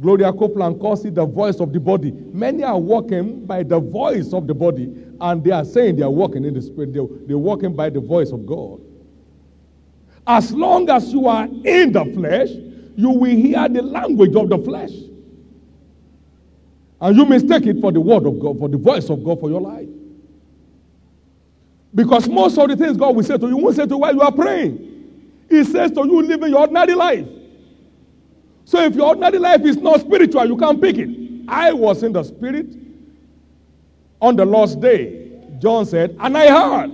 Gloria 0.00 0.32
Copeland 0.32 0.78
calls 0.78 1.04
it 1.06 1.14
the 1.14 1.24
voice 1.24 1.58
of 1.58 1.72
the 1.72 1.80
body. 1.80 2.12
Many 2.12 2.62
are 2.64 2.78
walking 2.78 3.46
by 3.46 3.62
the 3.62 3.80
voice 3.80 4.34
of 4.34 4.46
the 4.46 4.52
body, 4.52 4.92
and 5.20 5.42
they 5.42 5.52
are 5.52 5.64
saying 5.64 5.96
they 5.96 6.02
are 6.02 6.10
walking 6.10 6.44
in 6.44 6.52
the 6.52 6.60
Spirit. 6.60 6.92
They're, 6.92 7.06
they're 7.26 7.38
walking 7.38 7.74
by 7.74 7.88
the 7.88 8.00
voice 8.00 8.30
of 8.30 8.44
God. 8.44 8.80
As 10.26 10.52
long 10.52 10.90
as 10.90 11.12
you 11.12 11.28
are 11.28 11.44
in 11.44 11.92
the 11.92 12.04
flesh, 12.14 12.50
you 12.96 13.10
will 13.10 13.34
hear 13.36 13.68
the 13.68 13.80
language 13.80 14.34
of 14.34 14.50
the 14.50 14.58
flesh. 14.58 14.92
And 17.00 17.16
you 17.16 17.26
mistake 17.26 17.66
it 17.66 17.80
for 17.80 17.92
the 17.92 18.00
word 18.00 18.26
of 18.26 18.38
God, 18.40 18.58
for 18.58 18.68
the 18.68 18.78
voice 18.78 19.10
of 19.10 19.22
God 19.22 19.38
for 19.40 19.50
your 19.50 19.60
life. 19.60 19.88
Because 21.94 22.28
most 22.28 22.58
of 22.58 22.68
the 22.68 22.76
things 22.76 22.96
God 22.96 23.14
will 23.16 23.22
say 23.22 23.38
to 23.38 23.48
you, 23.48 23.56
won't 23.56 23.76
say 23.76 23.84
to 23.84 23.90
you 23.90 23.98
while 23.98 24.14
you 24.14 24.20
are 24.20 24.32
praying. 24.32 24.82
He 25.48 25.64
says 25.64 25.90
to 25.92 26.06
you, 26.06 26.22
living 26.22 26.50
your 26.50 26.60
ordinary 26.60 26.94
life. 26.94 27.26
So 28.64 28.82
if 28.82 28.94
your 28.94 29.08
ordinary 29.08 29.38
life 29.38 29.62
is 29.62 29.76
not 29.76 30.00
spiritual, 30.00 30.44
you 30.46 30.56
can't 30.56 30.80
pick 30.80 30.98
it. 30.98 31.08
I 31.48 31.72
was 31.72 32.02
in 32.02 32.12
the 32.12 32.22
spirit 32.22 32.66
on 34.20 34.36
the 34.36 34.44
last 34.44 34.80
day, 34.80 35.40
John 35.58 35.86
said, 35.86 36.16
and 36.18 36.36
I 36.36 36.48
heard. 36.48 36.90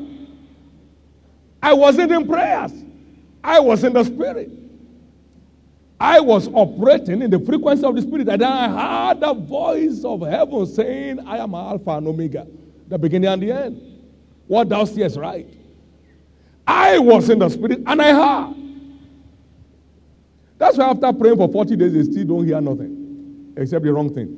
I 1.63 1.73
wasn't 1.73 2.13
in 2.13 2.27
prayers, 2.27 2.73
I 3.43 3.61
was 3.61 3.85
in 3.85 3.93
the 3.93 4.05
spirit. 4.05 4.51
I 6.03 6.19
was 6.19 6.49
operating 6.49 7.23
in 7.23 7.31
the 7.31 7.39
frequency 7.39 7.85
of 7.85 7.95
the 7.95 8.03
Spirit, 8.03 8.29
and 8.29 8.43
I 8.43 9.07
heard 9.07 9.21
the 9.21 9.35
voice 9.35 10.03
of 10.05 10.23
heaven 10.23 10.67
saying, 10.67 11.21
I 11.21 11.39
am 11.39 11.55
Alpha 11.55 11.91
and 11.91 12.09
Omega, 12.09 12.45
the 12.89 12.99
beginning 12.99 13.29
and 13.29 13.41
the 13.41 13.53
end. 13.53 14.01
What 14.49 14.69
thou 14.69 14.85
seest, 14.85 15.17
right? 15.17 15.47
I 16.67 16.99
was 16.99 17.31
in 17.31 17.39
the 17.39 17.49
Spirit, 17.49 17.85
and 17.87 18.03
I 18.03 18.13
heard. 18.13 18.57
That's 20.59 20.77
why 20.77 20.87
after 20.87 21.13
praying 21.13 21.37
for 21.37 21.47
40 21.47 21.77
days, 21.77 21.93
they 21.93 22.03
still 22.03 22.25
don't 22.25 22.47
hear 22.47 22.61
nothing 22.61 23.55
except 23.57 23.85
the 23.85 23.93
wrong 23.93 24.13
thing. 24.13 24.37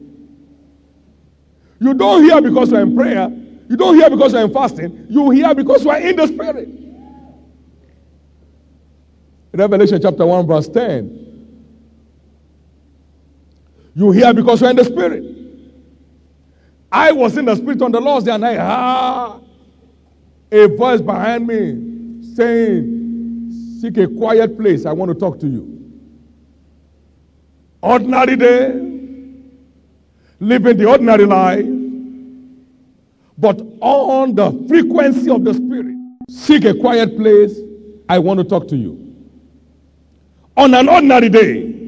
You 1.80 1.94
don't 1.94 2.24
hear 2.24 2.42
because 2.42 2.72
you're 2.72 2.82
in 2.82 2.94
prayer, 2.94 3.30
you 3.70 3.76
don't 3.78 3.96
hear 3.96 4.10
because 4.10 4.34
you're 4.34 4.42
in 4.42 4.52
fasting, 4.52 5.06
you 5.08 5.30
hear 5.30 5.54
because 5.54 5.82
you 5.82 5.88
are 5.88 5.98
in 5.98 6.14
the 6.14 6.26
Spirit. 6.26 6.68
Revelation 9.54 10.02
chapter 10.02 10.26
1, 10.26 10.46
verse 10.46 10.68
10. 10.68 11.23
You 13.94 14.10
hear 14.10 14.34
because 14.34 14.60
you're 14.60 14.70
in 14.70 14.76
the 14.76 14.84
spirit. 14.84 15.24
I 16.90 17.12
was 17.12 17.36
in 17.36 17.44
the 17.44 17.54
spirit 17.56 17.82
on 17.82 17.92
the 17.92 18.00
Lord's 18.00 18.26
day 18.26 18.32
and 18.32 18.44
I 18.44 18.54
heard 18.54 19.40
a 20.52 20.68
voice 20.76 21.00
behind 21.00 21.46
me 21.46 22.22
saying, 22.34 23.80
Seek 23.80 23.98
a 23.98 24.06
quiet 24.08 24.56
place. 24.58 24.86
I 24.86 24.92
want 24.92 25.10
to 25.10 25.14
talk 25.14 25.38
to 25.40 25.46
you. 25.46 25.70
Ordinary 27.82 28.36
day, 28.36 28.72
living 30.40 30.76
the 30.76 30.88
ordinary 30.88 31.26
life, 31.26 31.66
but 33.36 33.60
on 33.80 34.34
the 34.34 34.64
frequency 34.68 35.30
of 35.30 35.44
the 35.44 35.52
spirit. 35.52 35.96
Seek 36.30 36.64
a 36.64 36.74
quiet 36.74 37.16
place. 37.16 37.58
I 38.08 38.18
want 38.18 38.38
to 38.38 38.44
talk 38.44 38.68
to 38.68 38.76
you. 38.76 39.00
On 40.56 40.72
an 40.72 40.88
ordinary 40.88 41.28
day, 41.28 41.83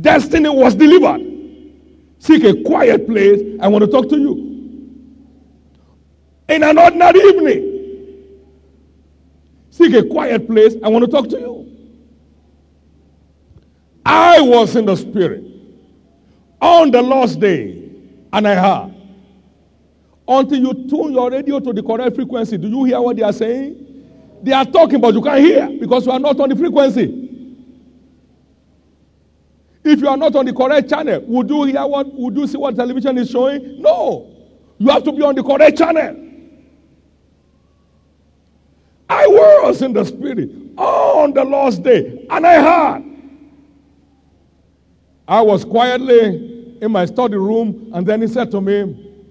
Destiny 0.00 0.48
was 0.48 0.74
delivered. 0.74 1.20
Seek 2.18 2.44
a 2.44 2.62
quiet 2.62 3.06
place. 3.06 3.40
I 3.60 3.68
want 3.68 3.84
to 3.84 3.90
talk 3.90 4.08
to 4.08 4.18
you. 4.18 4.52
In 6.48 6.62
an 6.62 6.78
ordinary 6.78 7.20
evening, 7.20 8.28
seek 9.70 9.94
a 9.94 10.02
quiet 10.04 10.46
place. 10.46 10.74
I 10.82 10.88
want 10.88 11.04
to 11.04 11.10
talk 11.10 11.28
to 11.30 11.38
you. 11.38 11.62
I 14.04 14.40
was 14.40 14.76
in 14.76 14.86
the 14.86 14.96
spirit 14.96 15.44
on 16.60 16.90
the 16.90 17.02
last 17.02 17.38
day, 17.40 17.90
and 18.32 18.48
I 18.48 18.54
heard. 18.54 18.94
Until 20.26 20.58
you 20.58 20.88
tune 20.88 21.12
your 21.12 21.30
radio 21.30 21.58
to 21.58 21.72
the 21.72 21.82
correct 21.82 22.14
frequency, 22.14 22.56
do 22.56 22.68
you 22.68 22.84
hear 22.84 23.00
what 23.00 23.16
they 23.16 23.22
are 23.22 23.32
saying? 23.32 23.76
They 24.42 24.52
are 24.52 24.64
talking, 24.64 25.00
but 25.00 25.12
you 25.14 25.20
can't 25.20 25.40
hear 25.40 25.68
because 25.78 26.06
you 26.06 26.12
are 26.12 26.18
not 26.18 26.38
on 26.38 26.48
the 26.48 26.56
frequency. 26.56 27.21
If 29.84 30.00
you 30.00 30.08
are 30.08 30.16
not 30.16 30.36
on 30.36 30.46
the 30.46 30.52
correct 30.52 30.88
channel, 30.88 31.20
would 31.26 31.50
you 31.50 31.64
hear 31.64 31.86
what 31.86 32.12
would 32.14 32.36
you 32.36 32.46
see 32.46 32.56
what 32.56 32.76
television 32.76 33.18
is 33.18 33.30
showing? 33.30 33.82
No. 33.82 34.28
You 34.78 34.88
have 34.90 35.02
to 35.04 35.12
be 35.12 35.22
on 35.22 35.34
the 35.34 35.42
correct 35.42 35.78
channel. 35.78 36.16
I 39.08 39.26
was 39.26 39.82
in 39.82 39.92
the 39.92 40.04
spirit 40.04 40.50
on 40.76 41.32
the 41.34 41.44
last 41.44 41.82
day, 41.82 42.26
and 42.30 42.46
I 42.46 42.62
heard. 42.62 43.04
I 45.28 45.40
was 45.40 45.64
quietly 45.64 46.78
in 46.80 46.90
my 46.90 47.04
study 47.04 47.36
room, 47.36 47.90
and 47.94 48.06
then 48.06 48.22
he 48.22 48.28
said 48.28 48.50
to 48.50 48.60
me, 48.60 49.22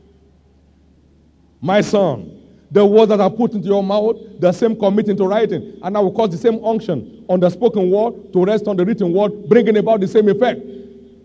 My 1.60 1.81
son, 1.81 2.40
the 2.71 2.85
words 2.85 3.09
that 3.09 3.19
I 3.19 3.27
put 3.27 3.51
into 3.51 3.67
your 3.67 3.83
mouth, 3.83 4.15
the 4.39 4.51
same 4.53 4.77
commit 4.77 5.09
into 5.09 5.27
writing. 5.27 5.77
And 5.83 5.97
I 5.97 5.99
will 5.99 6.13
cause 6.13 6.29
the 6.29 6.37
same 6.37 6.63
unction 6.63 7.25
on 7.27 7.41
the 7.41 7.49
spoken 7.49 7.91
word 7.91 8.31
to 8.31 8.45
rest 8.45 8.65
on 8.67 8.77
the 8.77 8.85
written 8.85 9.11
word, 9.11 9.49
bringing 9.49 9.75
about 9.75 9.99
the 9.99 10.07
same 10.07 10.29
effect. 10.29 10.61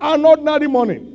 An 0.01 0.25
ordinary 0.25 0.67
morning. 0.67 1.13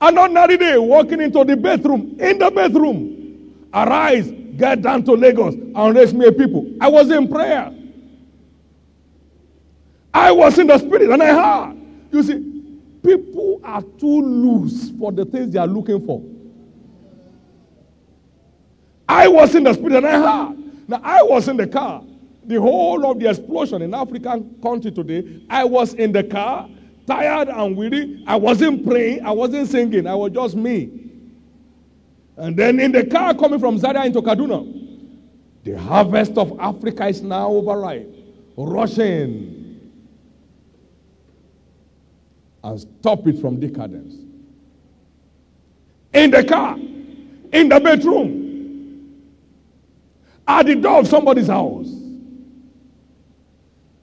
An 0.00 0.16
ordinary 0.16 0.56
day, 0.56 0.78
walking 0.78 1.20
into 1.20 1.44
the 1.44 1.56
bathroom, 1.56 2.16
in 2.18 2.38
the 2.38 2.50
bathroom. 2.50 3.68
Arise, 3.74 4.30
get 4.56 4.80
down 4.80 5.04
to 5.04 5.12
Lagos 5.12 5.54
and 5.54 5.94
raise 5.94 6.14
me 6.14 6.26
a 6.26 6.32
people. 6.32 6.66
I 6.80 6.88
was 6.88 7.10
in 7.10 7.28
prayer. 7.28 7.72
I 10.14 10.32
was 10.32 10.58
in 10.58 10.66
the 10.66 10.78
spirit 10.78 11.10
and 11.10 11.22
I 11.22 11.26
heard. 11.68 11.76
You 12.10 12.22
see, 12.22 12.72
people 13.02 13.60
are 13.64 13.82
too 13.82 14.22
loose 14.22 14.90
for 14.98 15.12
the 15.12 15.24
things 15.24 15.52
they 15.52 15.58
are 15.58 15.66
looking 15.66 16.04
for. 16.04 16.22
I 19.08 19.28
was 19.28 19.54
in 19.54 19.64
the 19.64 19.74
spirit 19.74 19.96
and 19.96 20.06
I 20.06 20.46
heard. 20.48 20.88
Now, 20.88 21.00
I 21.02 21.22
was 21.22 21.48
in 21.48 21.56
the 21.56 21.66
car. 21.66 22.02
The 22.44 22.60
whole 22.60 23.08
of 23.10 23.20
the 23.20 23.30
explosion 23.30 23.82
in 23.82 23.94
African 23.94 24.60
country 24.62 24.90
today, 24.90 25.42
I 25.48 25.64
was 25.64 25.94
in 25.94 26.12
the 26.12 26.24
car, 26.24 26.68
tired 27.06 27.48
and 27.48 27.76
weary. 27.76 28.24
I 28.26 28.36
wasn't 28.36 28.86
praying, 28.86 29.24
I 29.24 29.30
wasn't 29.30 29.68
singing, 29.68 30.06
I 30.06 30.14
was 30.14 30.32
just 30.32 30.56
me. 30.56 30.90
And 32.36 32.56
then 32.56 32.80
in 32.80 32.90
the 32.92 33.06
car 33.06 33.34
coming 33.34 33.60
from 33.60 33.78
Zaria 33.78 34.04
into 34.04 34.20
Kaduna, 34.22 34.80
the 35.62 35.78
harvest 35.78 36.36
of 36.36 36.58
Africa 36.58 37.06
is 37.06 37.22
now 37.22 37.48
overripe, 37.48 38.08
rushing 38.56 39.80
and 42.64 42.80
stop 42.80 43.26
it 43.26 43.40
from 43.40 43.60
decadence. 43.60 44.14
In 46.14 46.30
the 46.30 46.44
car, 46.44 46.76
in 46.76 47.68
the 47.68 47.80
bedroom, 47.80 48.41
at 50.46 50.66
the 50.66 50.74
door 50.74 51.00
of 51.00 51.08
somebody's 51.08 51.48
house. 51.48 51.90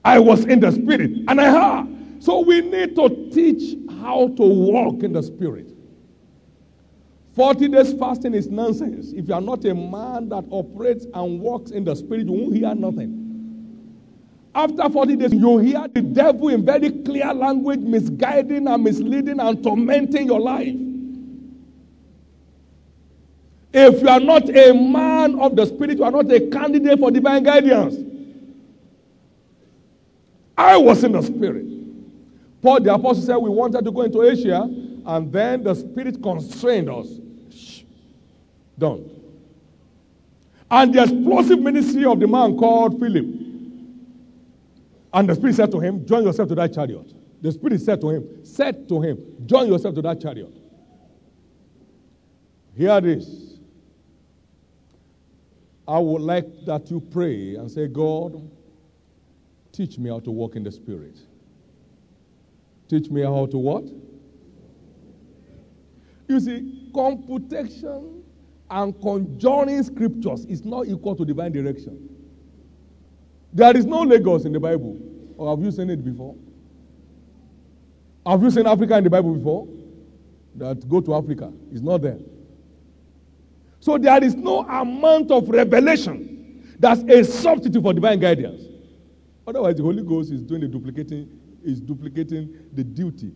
I 0.04 0.18
was 0.18 0.44
in 0.46 0.60
the 0.60 0.70
spirit 0.72 1.10
and 1.28 1.40
I 1.40 1.50
heard. 1.50 2.22
So 2.22 2.40
we 2.40 2.60
need 2.60 2.96
to 2.96 3.30
teach 3.32 3.76
how 4.00 4.28
to 4.28 4.42
walk 4.42 5.02
in 5.02 5.12
the 5.12 5.22
spirit. 5.22 5.68
40 7.34 7.68
days 7.68 7.92
fasting 7.94 8.34
is 8.34 8.48
nonsense. 8.48 9.12
If 9.12 9.28
you 9.28 9.34
are 9.34 9.40
not 9.40 9.64
a 9.64 9.74
man 9.74 10.28
that 10.30 10.44
operates 10.50 11.06
and 11.14 11.40
walks 11.40 11.70
in 11.70 11.84
the 11.84 11.94
spirit, 11.94 12.26
you 12.26 12.32
won't 12.32 12.56
hear 12.56 12.74
nothing. 12.74 13.20
After 14.54 14.90
40 14.90 15.16
days, 15.16 15.32
you 15.32 15.58
hear 15.58 15.86
the 15.88 16.02
devil 16.02 16.48
in 16.48 16.64
very 16.64 16.90
clear 16.90 17.32
language 17.32 17.80
misguiding 17.80 18.66
and 18.66 18.82
misleading 18.82 19.38
and 19.38 19.62
tormenting 19.62 20.26
your 20.26 20.40
life. 20.40 20.74
If 23.72 24.02
you 24.02 24.08
are 24.08 24.20
not 24.20 24.48
a 24.48 24.72
man 24.72 25.38
of 25.38 25.54
the 25.54 25.66
spirit, 25.66 25.98
you 25.98 26.04
are 26.04 26.10
not 26.10 26.30
a 26.30 26.40
candidate 26.48 26.98
for 26.98 27.10
divine 27.10 27.42
guidance. 27.42 27.96
I 30.56 30.76
was 30.76 31.04
in 31.04 31.12
the 31.12 31.22
spirit. 31.22 31.66
Paul 32.60 32.80
the 32.80 32.92
apostle 32.92 33.22
said 33.22 33.36
we 33.36 33.48
wanted 33.48 33.84
to 33.84 33.90
go 33.90 34.02
into 34.02 34.22
Asia, 34.22 34.62
and 35.06 35.32
then 35.32 35.62
the 35.62 35.74
Spirit 35.74 36.22
constrained 36.22 36.90
us. 36.90 37.08
Shh. 37.54 37.82
Don't. 38.78 39.10
And 40.70 40.94
the 40.94 41.02
explosive 41.02 41.58
ministry 41.60 42.04
of 42.04 42.20
the 42.20 42.26
man 42.26 42.56
called 42.56 43.00
Philip. 43.00 43.26
And 45.12 45.28
the 45.28 45.34
Spirit 45.34 45.56
said 45.56 45.72
to 45.72 45.80
him, 45.80 46.06
Join 46.06 46.24
yourself 46.24 46.48
to 46.50 46.54
that 46.56 46.74
chariot. 46.74 47.12
The 47.40 47.52
Spirit 47.52 47.80
said 47.80 48.00
to 48.02 48.10
him, 48.10 48.44
Said 48.44 48.88
to 48.88 49.00
him, 49.00 49.18
Join 49.46 49.68
yourself 49.68 49.94
to 49.94 50.02
that 50.02 50.20
chariot. 50.20 50.52
Hear 52.76 53.00
this. 53.00 53.49
I 55.90 55.98
would 55.98 56.22
like 56.22 56.46
that 56.66 56.88
you 56.88 57.00
pray 57.00 57.56
and 57.56 57.68
say, 57.68 57.88
God, 57.88 58.48
teach 59.72 59.98
me 59.98 60.08
how 60.08 60.20
to 60.20 60.30
walk 60.30 60.54
in 60.54 60.62
the 60.62 60.70
Spirit. 60.70 61.18
Teach 62.88 63.10
me 63.10 63.22
how 63.22 63.46
to 63.46 63.58
what? 63.58 63.82
You 66.28 66.38
see, 66.38 66.90
computation 66.94 68.22
and 68.70 69.02
conjuring 69.02 69.82
scriptures 69.82 70.44
is 70.44 70.64
not 70.64 70.86
equal 70.86 71.16
to 71.16 71.24
divine 71.24 71.50
direction. 71.50 72.08
There 73.52 73.76
is 73.76 73.84
no 73.84 74.02
Lagos 74.02 74.44
in 74.44 74.52
the 74.52 74.60
Bible. 74.60 74.96
Or 75.36 75.56
have 75.56 75.64
you 75.64 75.72
seen 75.72 75.90
it 75.90 76.04
before? 76.04 76.36
Have 78.24 78.40
you 78.44 78.50
seen 78.52 78.68
Africa 78.68 78.96
in 78.96 79.02
the 79.02 79.10
Bible 79.10 79.34
before? 79.34 79.66
That 80.54 80.88
go 80.88 81.00
to 81.00 81.16
Africa. 81.16 81.52
It's 81.72 81.80
not 81.80 82.02
there. 82.02 82.18
So 83.80 83.96
there 83.96 84.22
is 84.22 84.34
no 84.34 84.60
amount 84.60 85.30
of 85.30 85.48
revelation 85.48 86.76
that's 86.78 87.02
a 87.02 87.24
substitute 87.24 87.82
for 87.82 87.92
divine 87.92 88.20
guidance. 88.20 88.62
Otherwise, 89.46 89.76
the 89.76 89.82
Holy 89.82 90.02
Ghost 90.02 90.30
is 90.30 90.42
doing 90.42 90.60
the 90.60 90.68
duplicating, 90.68 91.28
is 91.64 91.80
duplicating 91.80 92.54
the 92.72 92.84
duty 92.84 93.32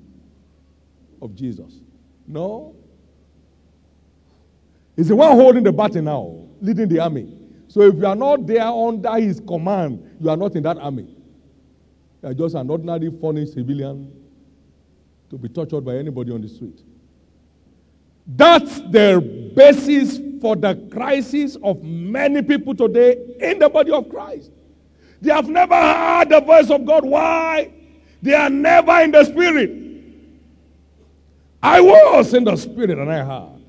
of 1.21 1.35
Jesus. 1.35 1.81
No. 2.27 2.77
He's 4.97 5.09
the 5.09 5.17
one 5.17 5.33
holding 5.33 5.65
the 5.65 5.73
baton 5.73 6.05
now, 6.05 6.47
leading 6.61 6.89
the 6.89 7.01
army. 7.01 7.37
So 7.69 7.83
if 7.83 7.97
you 7.97 8.07
are 8.07 8.15
not 8.15 8.47
there 8.47 8.67
under 8.67 9.17
his 9.17 9.41
command, 9.41 10.17
you 10.21 10.31
are 10.31 10.37
not 10.37 10.55
in 10.55 10.63
that 10.63 10.79
army. 10.79 11.09
You 12.23 12.29
are 12.29 12.35
just 12.35 12.55
an 12.55 12.71
ordinary 12.71 13.11
funny 13.21 13.47
civilian 13.47 14.13
to 15.31 15.37
be 15.37 15.49
tortured 15.49 15.85
by 15.85 15.97
anybody 15.97 16.33
on 16.33 16.41
the 16.41 16.49
street. 16.49 16.81
That's 18.27 18.81
the 18.83 19.53
basis 19.55 20.19
for 20.45 20.55
the 20.55 20.75
crisis 20.91 21.57
of 21.63 21.83
many 21.83 22.43
people 22.43 22.75
today 22.75 23.17
in 23.41 23.59
the 23.59 23.67
body 23.67 23.91
of 23.91 24.07
Christ. 24.11 24.51
They 25.23 25.33
have 25.33 25.49
never 25.49 25.75
heard 25.75 26.29
the 26.29 26.39
voice 26.43 26.69
of 26.69 26.85
God. 26.85 27.03
Why? 27.03 27.73
They 28.21 28.35
are 28.35 28.51
never 28.51 29.01
in 29.01 29.11
the 29.11 29.25
spirit. 29.25 29.71
I 31.63 31.81
was 31.81 32.35
in 32.35 32.45
the 32.45 32.57
spirit 32.57 32.91
and 32.91 33.11
I 33.11 33.25
heard 33.25 33.63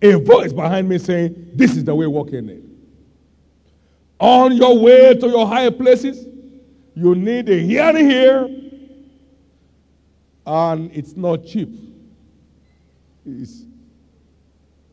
a 0.00 0.18
voice 0.18 0.54
behind 0.54 0.88
me 0.88 0.96
saying, 0.96 1.50
This 1.52 1.76
is 1.76 1.84
the 1.84 1.94
way, 1.94 2.06
walk 2.06 2.30
in 2.30 2.48
it. 2.48 2.62
On 4.18 4.56
your 4.56 4.78
way 4.78 5.16
to 5.16 5.28
your 5.28 5.46
higher 5.46 5.70
places, 5.70 6.26
you 6.94 7.14
need 7.14 7.50
a 7.50 7.58
hearing 7.58 8.08
here, 8.08 8.48
and 10.46 10.90
it's 10.94 11.14
not 11.14 11.44
cheap. 11.44 11.68
It's 13.26 13.65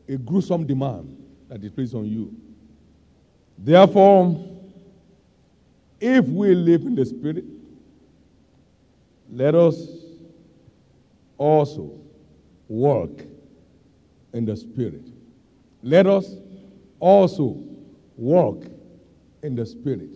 a 0.08 0.16
gruesome 0.16 0.66
demand 0.66 1.16
that 1.48 1.62
is 1.62 1.70
placed 1.70 1.94
on 1.94 2.06
you. 2.06 2.34
Therefore, 3.58 4.50
if 6.00 6.26
we 6.26 6.54
live 6.54 6.82
in 6.82 6.94
the 6.94 7.06
Spirit, 7.06 7.44
let 9.30 9.54
us 9.54 9.88
also 11.38 11.98
work 12.68 13.10
in 14.32 14.44
the 14.44 14.56
Spirit. 14.56 15.02
Let 15.82 16.06
us 16.06 16.34
also 17.00 17.62
work 18.16 18.64
in 19.42 19.54
the 19.54 19.64
Spirit. 19.64 20.10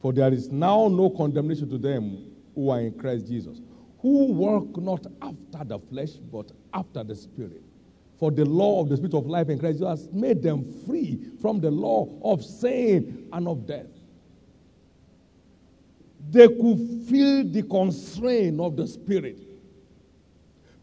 For 0.00 0.12
there 0.12 0.32
is 0.32 0.50
now 0.50 0.88
no 0.88 1.10
condemnation 1.10 1.68
to 1.70 1.78
them 1.78 2.26
who 2.54 2.70
are 2.70 2.80
in 2.80 2.92
Christ 2.98 3.28
Jesus, 3.28 3.60
who 4.00 4.32
work 4.32 4.76
not 4.76 5.06
after 5.22 5.64
the 5.64 5.78
flesh, 5.78 6.10
but 6.32 6.50
after 6.74 7.04
the 7.04 7.14
Spirit. 7.14 7.62
For 8.22 8.30
the 8.30 8.44
law 8.44 8.80
of 8.80 8.88
the 8.88 8.96
Spirit 8.96 9.14
of 9.14 9.26
life 9.26 9.48
in 9.48 9.58
Christ 9.58 9.82
has 9.82 10.08
made 10.12 10.44
them 10.44 10.62
free 10.86 11.18
from 11.40 11.58
the 11.58 11.72
law 11.72 12.08
of 12.22 12.44
sin 12.44 13.26
and 13.32 13.48
of 13.48 13.66
death. 13.66 13.88
They 16.30 16.46
could 16.46 16.78
feel 17.08 17.42
the 17.42 17.64
constraint 17.68 18.60
of 18.60 18.76
the 18.76 18.86
Spirit 18.86 19.40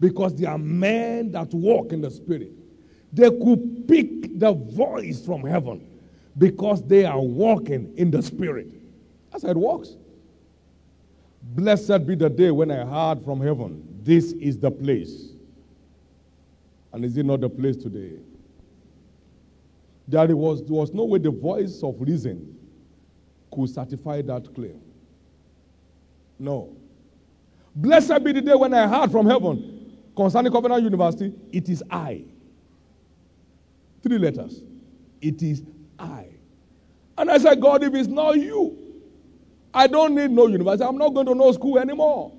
because 0.01 0.35
they 0.35 0.47
are 0.47 0.57
men 0.57 1.31
that 1.31 1.53
walk 1.53 1.93
in 1.93 2.01
the 2.01 2.11
Spirit. 2.11 2.51
They 3.13 3.29
could 3.29 3.87
pick 3.87 4.37
the 4.37 4.51
voice 4.51 5.25
from 5.25 5.43
heaven 5.43 5.87
because 6.37 6.85
they 6.85 7.05
are 7.05 7.21
walking 7.21 7.93
in 7.95 8.11
the 8.11 8.21
Spirit. 8.21 8.67
That's 9.31 9.45
how 9.45 9.51
it 9.51 9.55
works. 9.55 9.95
Blessed 11.41 12.05
be 12.05 12.15
the 12.15 12.29
day 12.29 12.51
when 12.51 12.69
I 12.69 12.83
heard 12.83 13.23
from 13.23 13.39
heaven, 13.39 14.01
this 14.03 14.33
is 14.33 14.59
the 14.59 14.71
place. 14.71 15.38
And 16.91 17.05
is 17.05 17.17
it 17.17 17.25
not 17.25 17.41
the 17.41 17.49
place 17.49 17.75
today? 17.75 18.13
There 20.07 20.35
was, 20.35 20.63
there 20.63 20.73
was 20.73 20.91
no 20.93 21.05
way 21.05 21.19
the 21.19 21.29
voice 21.29 21.81
of 21.83 21.95
reason 21.99 22.57
could 23.53 23.69
certify 23.69 24.21
that 24.23 24.53
claim. 24.55 24.81
No. 26.39 26.75
Blessed 27.75 28.23
be 28.23 28.31
the 28.31 28.41
day 28.41 28.55
when 28.55 28.73
I 28.73 28.87
heard 28.87 29.11
from 29.11 29.27
heaven 29.27 29.97
concerning 30.15 30.51
Covenant 30.51 30.83
University, 30.83 31.33
it 31.51 31.69
is 31.69 31.83
I. 31.91 32.23
Three 34.01 34.17
letters. 34.17 34.61
It 35.21 35.43
is 35.43 35.63
I. 35.99 36.27
And 37.17 37.29
I 37.29 37.37
said, 37.37 37.61
God, 37.61 37.83
if 37.83 37.93
it's 37.93 38.07
not 38.07 38.37
you, 38.37 38.77
I 39.73 39.87
don't 39.87 40.15
need 40.15 40.31
no 40.31 40.47
university. 40.47 40.83
I'm 40.83 40.97
not 40.97 41.13
going 41.13 41.27
to 41.27 41.35
no 41.35 41.51
school 41.51 41.77
anymore. 41.77 42.31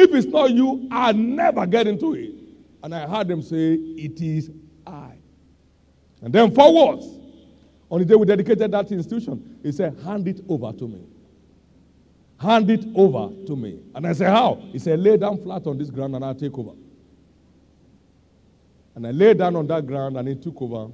If 0.00 0.14
it's 0.14 0.26
not 0.28 0.50
you, 0.50 0.86
I'll 0.92 1.12
never 1.12 1.66
get 1.66 1.88
into 1.88 2.14
it. 2.14 2.32
And 2.84 2.94
I 2.94 3.04
heard 3.08 3.26
them 3.26 3.42
say, 3.42 3.74
It 3.74 4.20
is 4.20 4.48
I. 4.86 5.14
And 6.22 6.32
then 6.32 6.54
forwards, 6.54 7.04
on 7.90 7.98
the 7.98 8.04
day 8.04 8.14
we 8.14 8.24
dedicated 8.24 8.70
that 8.70 8.92
institution, 8.92 9.58
he 9.60 9.72
said, 9.72 9.98
Hand 10.04 10.28
it 10.28 10.40
over 10.48 10.72
to 10.72 10.86
me. 10.86 11.04
Hand 12.38 12.70
it 12.70 12.86
over 12.94 13.34
to 13.46 13.56
me. 13.56 13.80
And 13.92 14.06
I 14.06 14.12
said, 14.12 14.30
How? 14.30 14.62
He 14.70 14.78
said, 14.78 15.00
Lay 15.00 15.16
down 15.16 15.42
flat 15.42 15.66
on 15.66 15.76
this 15.76 15.90
ground 15.90 16.14
and 16.14 16.24
I'll 16.24 16.34
take 16.34 16.56
over. 16.56 16.72
And 18.94 19.04
I 19.04 19.10
lay 19.10 19.34
down 19.34 19.56
on 19.56 19.66
that 19.66 19.84
ground 19.84 20.16
and 20.16 20.28
he 20.28 20.36
took 20.36 20.62
over, 20.62 20.92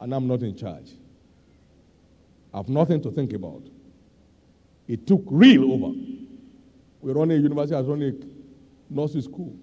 and 0.00 0.14
I'm 0.14 0.28
not 0.28 0.42
in 0.42 0.56
charge. 0.56 0.92
I 2.54 2.58
have 2.58 2.68
nothing 2.68 3.02
to 3.02 3.10
think 3.10 3.32
about. 3.32 3.62
He 4.86 4.96
took 4.96 5.22
real 5.26 5.72
over. 5.72 5.92
We 7.00 7.12
run 7.12 7.30
a 7.30 7.34
university 7.34 7.76
as 7.76 7.86
run 7.86 8.02
nursery 8.90 9.22
school. 9.22 9.56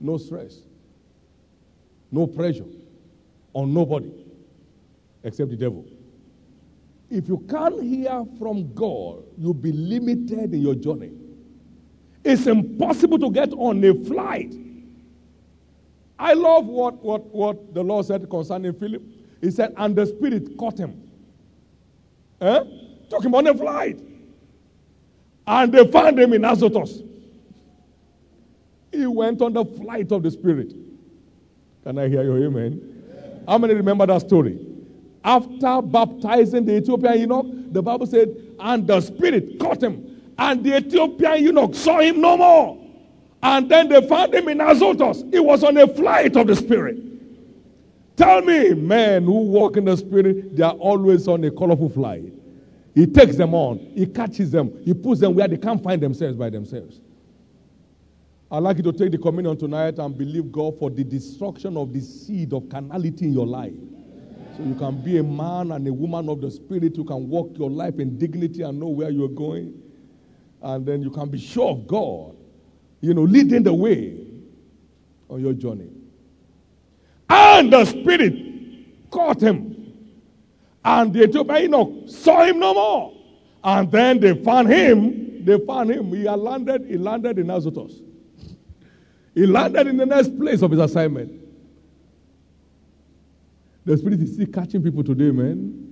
No 0.00 0.18
stress. 0.18 0.58
No 2.10 2.26
pressure 2.26 2.66
on 3.54 3.72
nobody 3.72 4.10
except 5.22 5.50
the 5.50 5.56
devil. 5.56 5.86
If 7.10 7.28
you 7.28 7.44
can't 7.48 7.82
hear 7.82 8.24
from 8.38 8.72
God, 8.74 9.24
you'll 9.36 9.54
be 9.54 9.72
limited 9.72 10.54
in 10.54 10.62
your 10.62 10.74
journey. 10.74 11.12
It's 12.24 12.46
impossible 12.46 13.18
to 13.18 13.30
get 13.30 13.52
on 13.52 13.84
a 13.84 13.94
flight. 14.04 14.54
I 16.18 16.34
love 16.34 16.66
what, 16.66 17.02
what, 17.02 17.26
what 17.26 17.74
the 17.74 17.82
Lord 17.82 18.06
said 18.06 18.28
concerning 18.30 18.72
Philip. 18.74 19.02
He 19.40 19.50
said, 19.50 19.74
and 19.76 19.96
the 19.96 20.06
Spirit 20.06 20.56
caught 20.56 20.78
him. 20.78 21.02
Eh? 22.40 22.64
Took 23.10 23.24
him 23.24 23.34
on 23.34 23.46
a 23.46 23.54
flight. 23.54 24.00
And 25.46 25.72
they 25.72 25.86
found 25.90 26.18
him 26.18 26.32
in 26.32 26.44
Azotus. 26.44 27.02
He 28.92 29.06
went 29.06 29.40
on 29.40 29.54
the 29.54 29.64
flight 29.64 30.12
of 30.12 30.22
the 30.22 30.30
Spirit. 30.30 30.74
Can 31.84 31.98
I 31.98 32.08
hear 32.08 32.22
your 32.22 32.44
amen? 32.44 33.42
How 33.48 33.58
many 33.58 33.74
remember 33.74 34.06
that 34.06 34.20
story? 34.20 34.58
After 35.24 35.82
baptizing 35.82 36.64
the 36.64 36.76
Ethiopian 36.76 37.20
eunuch, 37.20 37.72
the 37.72 37.82
Bible 37.82 38.06
said, 38.06 38.36
and 38.60 38.86
the 38.86 39.00
Spirit 39.00 39.58
caught 39.58 39.82
him. 39.82 40.20
And 40.38 40.62
the 40.62 40.76
Ethiopian 40.76 41.42
eunuch 41.42 41.74
saw 41.74 42.00
him 42.00 42.20
no 42.20 42.36
more. 42.36 42.78
And 43.42 43.68
then 43.68 43.88
they 43.88 44.06
found 44.06 44.34
him 44.34 44.48
in 44.48 44.60
Azotus. 44.60 45.24
He 45.32 45.40
was 45.40 45.64
on 45.64 45.76
a 45.76 45.86
flight 45.86 46.36
of 46.36 46.46
the 46.46 46.54
Spirit. 46.54 46.98
Tell 48.16 48.42
me, 48.42 48.74
men 48.74 49.24
who 49.24 49.32
walk 49.32 49.76
in 49.76 49.84
the 49.84 49.96
Spirit, 49.96 50.54
they 50.56 50.62
are 50.62 50.74
always 50.74 51.26
on 51.26 51.42
a 51.44 51.50
colorful 51.50 51.88
flight. 51.88 52.32
He 52.94 53.06
takes 53.06 53.36
them 53.36 53.54
on, 53.54 53.78
he 53.94 54.06
catches 54.06 54.50
them, 54.50 54.70
he 54.84 54.92
puts 54.92 55.20
them 55.20 55.34
where 55.34 55.48
they 55.48 55.56
can't 55.56 55.82
find 55.82 56.00
themselves 56.00 56.36
by 56.36 56.50
themselves. 56.50 57.00
I'd 58.52 58.62
like 58.62 58.76
you 58.76 58.82
to 58.82 58.92
take 58.92 59.10
the 59.10 59.16
communion 59.16 59.56
tonight 59.56 59.98
and 59.98 60.16
believe 60.16 60.52
God 60.52 60.78
for 60.78 60.90
the 60.90 61.02
destruction 61.02 61.74
of 61.78 61.90
the 61.90 62.02
seed 62.02 62.52
of 62.52 62.68
carnality 62.68 63.24
in 63.24 63.32
your 63.32 63.46
life. 63.46 63.72
So 64.58 64.62
you 64.62 64.74
can 64.74 65.02
be 65.02 65.16
a 65.16 65.22
man 65.22 65.72
and 65.72 65.88
a 65.88 65.92
woman 65.92 66.28
of 66.28 66.42
the 66.42 66.50
Spirit. 66.50 66.98
You 66.98 67.04
can 67.04 67.30
walk 67.30 67.56
your 67.56 67.70
life 67.70 67.98
in 67.98 68.18
dignity 68.18 68.60
and 68.60 68.78
know 68.78 68.88
where 68.88 69.08
you're 69.08 69.30
going. 69.30 69.80
And 70.60 70.84
then 70.84 71.00
you 71.00 71.10
can 71.10 71.30
be 71.30 71.38
sure 71.38 71.70
of 71.70 71.86
God, 71.86 72.36
you 73.00 73.14
know, 73.14 73.22
leading 73.22 73.62
the 73.62 73.72
way 73.72 74.18
on 75.30 75.40
your 75.40 75.54
journey. 75.54 75.88
And 77.30 77.72
the 77.72 77.86
Spirit 77.86 78.34
caught 79.10 79.40
him. 79.40 79.94
And 80.84 81.14
the 81.14 81.22
Ethiopian 81.22 81.72
eunuch 81.72 82.10
saw 82.10 82.44
him 82.44 82.58
no 82.58 82.74
more. 82.74 83.14
And 83.64 83.90
then 83.90 84.20
they 84.20 84.34
found 84.44 84.68
him. 84.68 85.42
They 85.42 85.58
found 85.64 85.90
him. 85.90 86.12
He 86.14 86.28
landed, 86.28 86.84
he 86.86 86.98
landed 86.98 87.38
in 87.38 87.48
Azotus. 87.48 88.02
He 89.34 89.46
landed 89.46 89.86
in 89.86 89.96
the 89.96 90.06
next 90.06 90.36
place 90.38 90.62
of 90.62 90.70
his 90.70 90.80
assignment. 90.80 91.40
The 93.84 93.96
Spirit 93.96 94.20
is 94.20 94.34
still 94.34 94.46
catching 94.46 94.82
people 94.82 95.02
today, 95.02 95.30
man. 95.30 95.88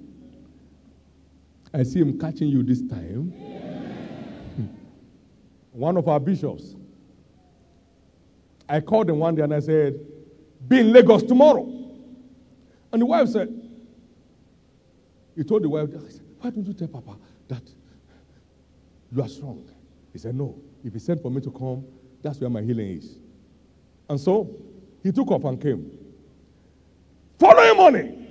I 1.73 1.83
see 1.83 2.01
him 2.01 2.19
catching 2.19 2.49
you 2.49 2.63
this 2.63 2.83
time. 2.83 3.31
Hmm. 4.57 4.67
One 5.73 5.97
of 5.97 6.09
our 6.09 6.21
bishops, 6.21 6.75
I 8.69 8.81
called 8.81 9.09
him 9.11 9.19
one 9.19 9.35
day 9.35 9.43
and 9.43 9.55
I 9.55 9.61
said, 9.61 9.99
Be 10.69 10.81
in 10.81 10.93
Lagos 10.93 11.23
tomorrow. 11.23 11.65
And 12.93 13.03
the 13.03 13.07
wife 13.07 13.29
said, 13.29 13.49
He 15.37 15.45
told 15.45 15.63
the 15.63 15.69
wife, 15.69 15.91
said, 15.91 16.21
Why 16.41 16.51
don't 16.51 16.67
you 16.67 16.75
tell 16.75 16.89
Papa 16.89 17.17
that 17.49 17.63
you 19.13 19.23
are 19.23 19.29
strong? 19.29 19.69
He 20.13 20.19
said, 20.19 20.35
No. 20.35 20.61
If 20.85 20.93
he 20.93 20.99
sent 20.99 21.23
for 21.23 21.31
me 21.31 21.41
to 21.41 21.51
come, 21.51 21.85
that's 22.23 22.39
where 22.41 22.51
my 22.51 22.63
healing 22.63 22.89
is. 22.89 23.19
And 24.11 24.21
so 24.21 24.51
he 25.05 25.13
took 25.13 25.31
off 25.31 25.45
and 25.45 25.63
came. 25.63 25.89
Following 27.39 27.77
morning, 27.77 28.27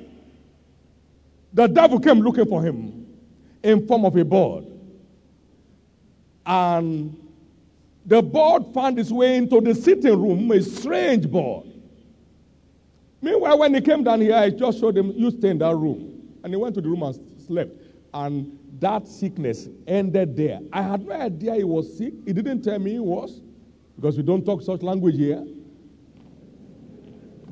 the 1.54 1.68
devil 1.68 2.02
came 2.02 2.20
looking 2.20 2.46
for 2.46 2.62
him 2.62 3.08
in 3.64 3.88
form 3.88 4.04
of 4.04 4.14
a 4.18 4.26
bird. 4.26 4.66
And 6.46 7.18
the 8.06 8.22
bird 8.22 8.74
found 8.74 9.00
its 9.00 9.10
way 9.10 9.38
into 9.38 9.62
the 9.62 9.74
sitting 9.74 10.22
room, 10.22 10.52
a 10.52 10.62
strange 10.62 11.32
bird. 11.32 11.64
Meanwhile, 13.22 13.60
when 13.60 13.74
he 13.74 13.80
came 13.80 14.04
down 14.04 14.20
here, 14.20 14.36
I 14.36 14.50
just 14.50 14.82
showed 14.82 14.98
him, 14.98 15.14
you 15.16 15.32
stay 15.32 15.50
in 15.50 15.60
that 15.60 15.76
room. 15.76 16.22
And 16.44 16.54
he 16.54 16.58
went 16.58 16.76
to 16.76 16.82
the 16.82 16.90
room 16.90 17.04
and 17.04 17.18
slept. 17.48 17.72
And 18.14 18.60
that 18.80 19.08
sickness 19.08 19.70
ended 19.88 20.36
there. 20.36 20.60
I 20.74 20.82
had 20.82 21.08
no 21.08 21.14
idea 21.16 21.56
he 21.56 21.64
was 21.64 21.98
sick. 21.98 22.14
He 22.26 22.34
didn't 22.34 22.64
tell 22.64 22.80
me 22.80 22.92
he 22.92 23.00
was, 23.00 23.40
because 23.96 24.18
we 24.18 24.24
don't 24.24 24.44
talk 24.44 24.62
such 24.62 24.82
language 24.82 25.16
here. 25.16 25.46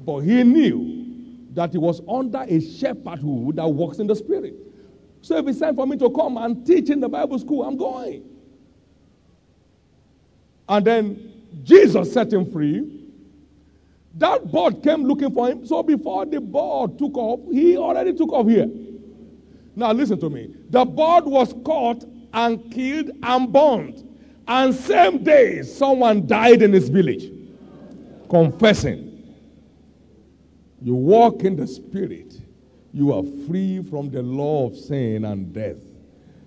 But 0.08 0.20
he 0.20 0.42
knew 0.42 1.06
that 1.54 1.74
he 1.74 1.78
was 1.78 2.02
under 2.08 2.46
a 2.48 2.62
shepherd 2.62 3.20
who 3.20 3.52
that 3.54 3.68
works 3.68 4.00
in 4.00 4.08
the 4.08 4.16
spirit. 4.16 4.56
So 5.22 5.36
if 5.36 5.46
he 5.46 5.60
time 5.60 5.76
for 5.76 5.86
me 5.86 5.98
to 5.98 6.10
come 6.10 6.38
and 6.38 6.66
teach 6.66 6.90
in 6.90 7.02
the 7.02 7.10
Bible 7.10 7.38
school, 7.38 7.64
I'm 7.64 7.76
going. 7.76 8.24
And 10.70 10.88
then 10.88 11.34
Jesus 11.62 12.14
set 12.14 12.32
him 12.32 12.50
free. 12.50 13.04
That 14.14 14.50
bird 14.50 14.82
came 14.82 15.04
looking 15.04 15.34
for 15.34 15.50
him. 15.50 15.68
So 15.68 15.84
before 15.84 16.26
the 16.26 16.40
bird 16.40 16.98
took 16.98 17.18
off, 17.18 17.42
he 17.52 17.76
already 17.76 18.14
took 18.14 18.32
off 18.32 18.48
here. 18.48 18.70
Now 19.76 19.92
listen 19.92 20.22
to 20.22 20.30
me. 20.30 20.56
The 20.70 20.86
bird 20.86 21.26
was 21.26 21.54
caught 21.66 22.06
and 22.34 22.72
killed 22.72 23.12
and 23.22 23.52
burned. 23.52 24.08
And 24.48 24.74
same 24.74 25.22
day, 25.22 25.64
someone 25.64 26.26
died 26.26 26.62
in 26.62 26.72
his 26.72 26.88
village, 26.88 27.30
confessing. 28.30 29.07
You 30.88 30.96
walk 30.96 31.44
in 31.44 31.58
the 31.58 31.68
Spirit, 31.68 32.40
you 32.94 33.12
are 33.12 33.22
free 33.46 33.84
from 33.84 34.10
the 34.10 34.22
law 34.24 34.68
of 34.68 34.78
sin 34.78 35.26
and 35.26 35.52
death. 35.52 35.76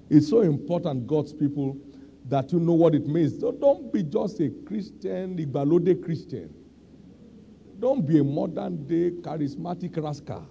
It's 0.08 0.30
so 0.30 0.40
important, 0.40 1.06
God's 1.06 1.34
people, 1.34 1.76
that 2.24 2.50
you 2.50 2.58
know 2.58 2.72
what 2.72 2.94
it 2.94 3.06
means. 3.06 3.38
So 3.38 3.52
don't 3.52 3.92
be 3.92 4.02
just 4.02 4.40
a 4.40 4.48
Christian, 4.64 5.36
Igbalode 5.36 6.02
Christian. 6.02 6.54
Don't 7.80 8.06
be 8.06 8.20
a 8.20 8.24
modern 8.24 8.86
day 8.86 9.10
charismatic 9.10 10.02
rascal. 10.02 10.48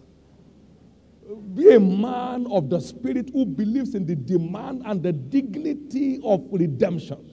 Be 1.56 1.74
a 1.74 1.80
man 1.80 2.46
of 2.52 2.70
the 2.70 2.80
Spirit 2.80 3.32
who 3.34 3.44
believes 3.44 3.96
in 3.96 4.06
the 4.06 4.16
demand 4.16 4.84
and 4.86 5.02
the 5.02 5.14
dignity 5.14 6.20
of 6.24 6.46
redemption 6.52 7.28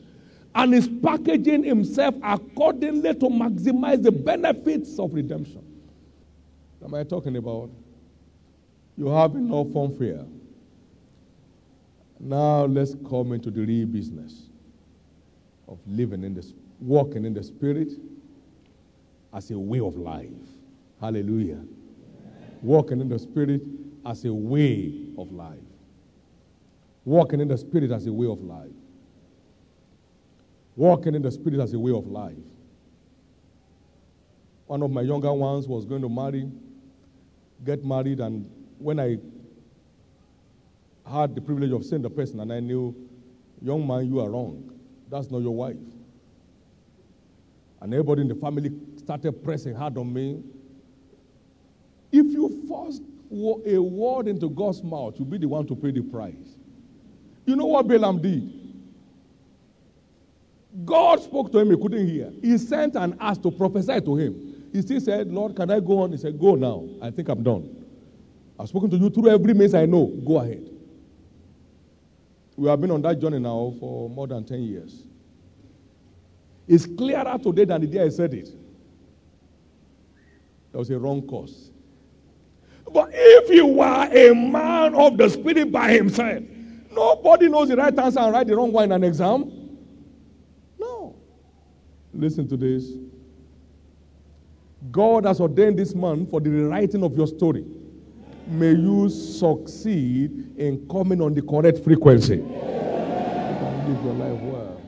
and 0.55 0.73
is 0.73 0.89
packaging 1.03 1.65
himself 1.65 2.15
accordingly 2.23 3.13
to 3.13 3.27
maximize 3.27 4.03
the 4.03 4.11
benefits 4.11 4.99
of 4.99 5.13
redemption 5.13 5.66
am 6.87 6.95
I 6.95 7.03
talking 7.03 7.37
about? 7.37 7.71
You 8.97 9.09
have 9.09 9.35
enough 9.35 9.73
fanfare. 9.73 10.25
Now 12.19 12.65
let's 12.65 12.95
come 13.09 13.33
into 13.33 13.51
the 13.51 13.61
real 13.61 13.87
business 13.87 14.49
of 15.69 15.79
living 15.87 16.23
in 16.23 16.35
the 16.35 16.47
walking 16.81 17.25
in 17.25 17.35
the 17.35 17.43
spirit 17.43 17.93
as 19.35 19.51
a 19.51 19.59
way 19.59 19.81
of 19.81 19.97
life. 19.97 20.31
Hallelujah. 21.01 21.61
Walking 22.63 23.01
in 23.01 23.09
the 23.09 23.19
spirit 23.19 23.63
as 24.07 24.25
a 24.25 24.33
way 24.33 25.09
of 25.19 25.31
life. 25.33 25.59
Walking 27.05 27.41
in 27.41 27.49
the 27.49 27.59
spirit 27.59 27.91
as 27.91 28.07
a 28.07 28.13
way 28.13 28.27
of 28.27 28.41
life. 28.43 28.71
Walking 30.77 31.15
in 31.15 31.23
the 31.23 31.31
spirit 31.31 31.61
as 31.61 31.75
a 31.75 31.79
way 31.79 31.93
of 31.93 32.07
life. 32.07 32.37
One 34.67 34.83
of 34.83 34.91
my 34.91 35.03
younger 35.03 35.33
ones 35.33 35.69
was 35.69 35.85
going 35.85 36.03
to 36.03 36.09
marry 36.09 36.51
get 37.65 37.85
married, 37.85 38.21
and 38.21 38.51
when 38.79 39.01
I 39.01 39.19
had 41.11 41.35
the 41.35 41.41
privilege 41.41 41.73
of 41.73 41.85
seeing 41.85 42.03
the 42.03 42.11
person, 42.11 42.41
and 42.41 42.53
I 42.53 42.61
knew, 42.61 42.95
young 43.63 43.87
man, 43.87 44.07
you 44.07 44.21
are 44.21 44.31
wrong. 44.31 44.73
That's 45.11 45.31
not 45.31 45.39
your 45.39 45.55
wife. 45.55 45.77
And 47.81 47.93
everybody 47.95 48.23
in 48.23 48.29
the 48.29 48.35
family 48.35 48.73
started 48.97 49.45
pressing 49.45 49.75
hard 49.75 49.97
on 49.99 50.13
me. 50.13 50.43
If 52.11 52.27
you 52.27 52.65
force 52.67 53.01
a 53.31 53.79
word 53.79 54.29
into 54.29 54.49
God's 54.49 54.83
mouth, 54.83 55.15
you'll 55.19 55.29
be 55.29 55.39
the 55.39 55.49
one 55.49 55.67
to 55.67 55.77
pay 55.77 55.91
the 55.91 56.03
price. 56.03 56.59
You 57.45 57.57
know 57.57 57.67
what 57.67 57.87
Balaam 57.87 58.21
did? 58.21 58.53
God 60.85 61.23
spoke 61.23 61.53
to 61.53 61.59
him, 61.59 61.71
he 61.71 61.77
couldn't 61.77 62.07
hear. 62.07 62.33
He 62.43 62.59
sent 62.59 62.97
an 62.97 63.17
ass 63.21 63.39
to 63.39 63.51
prophesy 63.51 64.01
to 64.01 64.17
him. 64.17 64.46
He 64.77 64.83
still 64.83 65.01
said, 65.01 65.33
Lord, 65.33 65.57
can 65.57 65.71
I 65.71 65.81
go 65.81 66.01
on? 66.01 66.13
He 66.13 66.19
said, 66.19 66.39
Go 66.39 66.55
now. 66.55 66.87
I 67.01 67.11
think 67.11 67.31
I'm 67.31 67.43
done. 67.43 67.83
I've 68.61 68.69
spoken 68.69 68.91
to 68.91 68.97
you 68.99 69.09
through 69.09 69.31
every 69.31 69.55
means 69.55 69.73
I 69.73 69.87
know. 69.87 70.05
Go 70.05 70.37
ahead. 70.37 70.69
We 72.57 72.69
have 72.69 72.79
been 72.79 72.91
on 72.91 73.01
that 73.01 73.19
journey 73.19 73.39
now 73.39 73.73
for 73.81 74.11
more 74.11 74.27
than 74.27 74.45
10 74.45 74.63
years. 74.63 75.05
It's 76.69 76.85
clearer 76.85 77.39
today 77.43 77.65
than 77.65 77.81
the 77.81 77.87
day 77.87 78.03
I 78.03 78.11
said 78.11 78.35
it. 78.35 78.51
That 80.73 80.79
was 80.79 80.91
a 80.91 80.99
wrong 80.99 81.23
course. 81.23 81.71
But 82.93 83.09
if 83.15 83.49
you 83.49 83.67
were 83.67 84.09
a 84.13 84.35
man 84.35 84.95
of 84.95 85.17
the 85.17 85.31
Spirit 85.31 85.73
by 85.73 85.93
himself, 85.93 86.43
nobody 86.93 87.49
knows 87.49 87.69
the 87.69 87.77
right 87.77 87.99
answer 87.99 88.21
and 88.21 88.31
write 88.31 88.47
the 88.47 88.55
wrong 88.55 88.73
one 88.73 88.85
in 88.85 88.93
an 88.93 89.05
exam. 89.05 89.79
No. 90.79 91.17
Listen 92.13 92.47
to 92.49 92.59
this. 92.59 92.93
God 94.91 95.25
has 95.25 95.41
ordained 95.41 95.79
this 95.79 95.95
month 95.95 96.31
for 96.31 96.41
the 96.41 96.51
rewriting 96.51 97.03
of 97.03 97.17
your 97.17 97.27
story. 97.27 97.65
May 98.47 98.73
you 98.73 99.09
succeed 99.09 100.57
in 100.57 100.87
coming 100.89 101.21
on 101.21 101.35
the 101.35 101.43
correct 101.43 101.79
frequency. 101.83 102.37
You 102.37 102.43
can 102.43 103.95
live 103.95 104.05
your 104.05 104.15
life 104.15 104.41
well. 104.41 104.81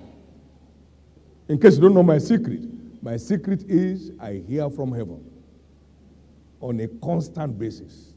In 1.48 1.58
case 1.58 1.76
you 1.76 1.82
don't 1.82 1.94
know 1.94 2.02
my 2.02 2.18
secret, 2.18 2.60
my 3.02 3.16
secret 3.16 3.64
is 3.68 4.12
I 4.20 4.42
hear 4.46 4.70
from 4.70 4.92
heaven 4.92 5.24
on 6.60 6.78
a 6.80 6.88
constant 7.02 7.58
basis. 7.58 8.12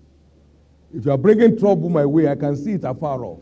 If 0.94 1.06
you 1.06 1.12
are 1.12 1.18
bringing 1.18 1.58
trouble 1.58 1.90
my 1.90 2.06
way, 2.06 2.28
I 2.28 2.36
can 2.36 2.56
see 2.56 2.74
it 2.74 2.84
afar 2.84 3.24
off. 3.24 3.40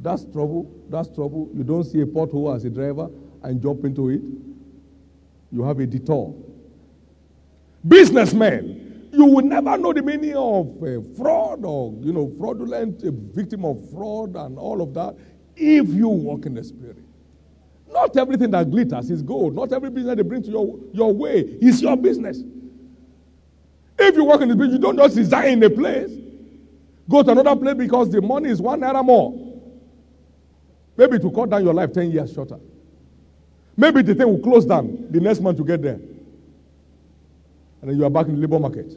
That's 0.00 0.24
trouble. 0.24 0.72
That's 0.88 1.08
trouble. 1.08 1.50
You 1.52 1.64
don't 1.64 1.84
see 1.84 2.00
a 2.00 2.06
pothole 2.06 2.54
as 2.54 2.64
a 2.64 2.70
driver 2.70 3.10
and 3.42 3.60
jump 3.60 3.84
into 3.84 4.10
it. 4.10 4.22
You 5.50 5.64
have 5.64 5.80
a 5.80 5.86
detour 5.86 6.34
businessmen, 7.86 9.08
you 9.12 9.24
will 9.24 9.44
never 9.44 9.76
know 9.76 9.92
the 9.92 10.02
meaning 10.02 10.36
of 10.36 10.82
uh, 10.82 11.00
fraud 11.16 11.64
or, 11.64 11.94
you 12.00 12.12
know, 12.12 12.32
fraudulent 12.38 13.02
uh, 13.04 13.10
victim 13.12 13.64
of 13.64 13.90
fraud 13.90 14.36
and 14.36 14.58
all 14.58 14.82
of 14.82 14.94
that 14.94 15.16
if 15.56 15.88
you 15.88 16.08
walk 16.08 16.46
in 16.46 16.54
the 16.54 16.64
Spirit. 16.64 16.98
Not 17.90 18.16
everything 18.16 18.50
that 18.50 18.70
glitters 18.70 19.10
is 19.10 19.22
gold. 19.22 19.54
Not 19.54 19.72
every 19.72 19.90
business 19.90 20.16
they 20.16 20.22
bring 20.22 20.42
to 20.42 20.50
your, 20.50 20.78
your 20.92 21.12
way 21.12 21.40
is 21.40 21.80
your 21.80 21.96
business. 21.96 22.42
If 23.98 24.14
you 24.14 24.24
work 24.24 24.42
in 24.42 24.48
the 24.48 24.54
business, 24.54 24.74
you 24.74 24.82
don't 24.82 24.96
just 24.96 25.16
reside 25.16 25.52
in 25.52 25.62
a 25.62 25.70
place. 25.70 26.10
Go 27.08 27.22
to 27.22 27.30
another 27.30 27.56
place 27.56 27.74
because 27.74 28.10
the 28.10 28.20
money 28.20 28.50
is 28.50 28.60
one 28.60 28.80
naira 28.80 29.04
more. 29.04 29.32
Maybe 30.96 31.18
to 31.18 31.30
cut 31.30 31.50
down 31.50 31.64
your 31.64 31.74
life 31.74 31.92
10 31.92 32.10
years 32.10 32.32
shorter. 32.32 32.60
Maybe 33.76 34.02
the 34.02 34.14
thing 34.14 34.26
will 34.26 34.40
close 34.40 34.66
down 34.66 35.06
the 35.10 35.20
next 35.20 35.40
month 35.40 35.56
to 35.58 35.64
get 35.64 35.80
there 35.80 35.98
and 37.80 37.90
then 37.90 37.96
you 37.98 38.04
are 38.04 38.10
back 38.10 38.26
in 38.26 38.34
the 38.34 38.40
labor 38.40 38.58
market. 38.58 38.92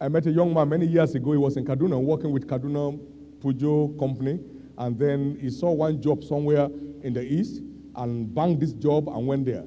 I 0.00 0.08
met 0.08 0.26
a 0.26 0.30
young 0.30 0.52
man 0.52 0.68
many 0.68 0.86
years 0.86 1.14
ago. 1.14 1.32
He 1.32 1.38
was 1.38 1.56
in 1.56 1.64
Kaduna 1.64 2.00
working 2.00 2.32
with 2.32 2.48
Kaduna 2.48 2.98
Peugeot 3.40 3.98
Company. 3.98 4.40
and 4.78 4.98
then 4.98 5.38
he 5.40 5.50
saw 5.50 5.70
one 5.70 6.00
job 6.00 6.24
somewhere 6.24 6.68
in 7.02 7.12
the 7.12 7.22
east 7.22 7.62
and 7.96 8.34
banked 8.34 8.60
this 8.60 8.72
job 8.72 9.08
and 9.08 9.26
went 9.26 9.44
there. 9.44 9.64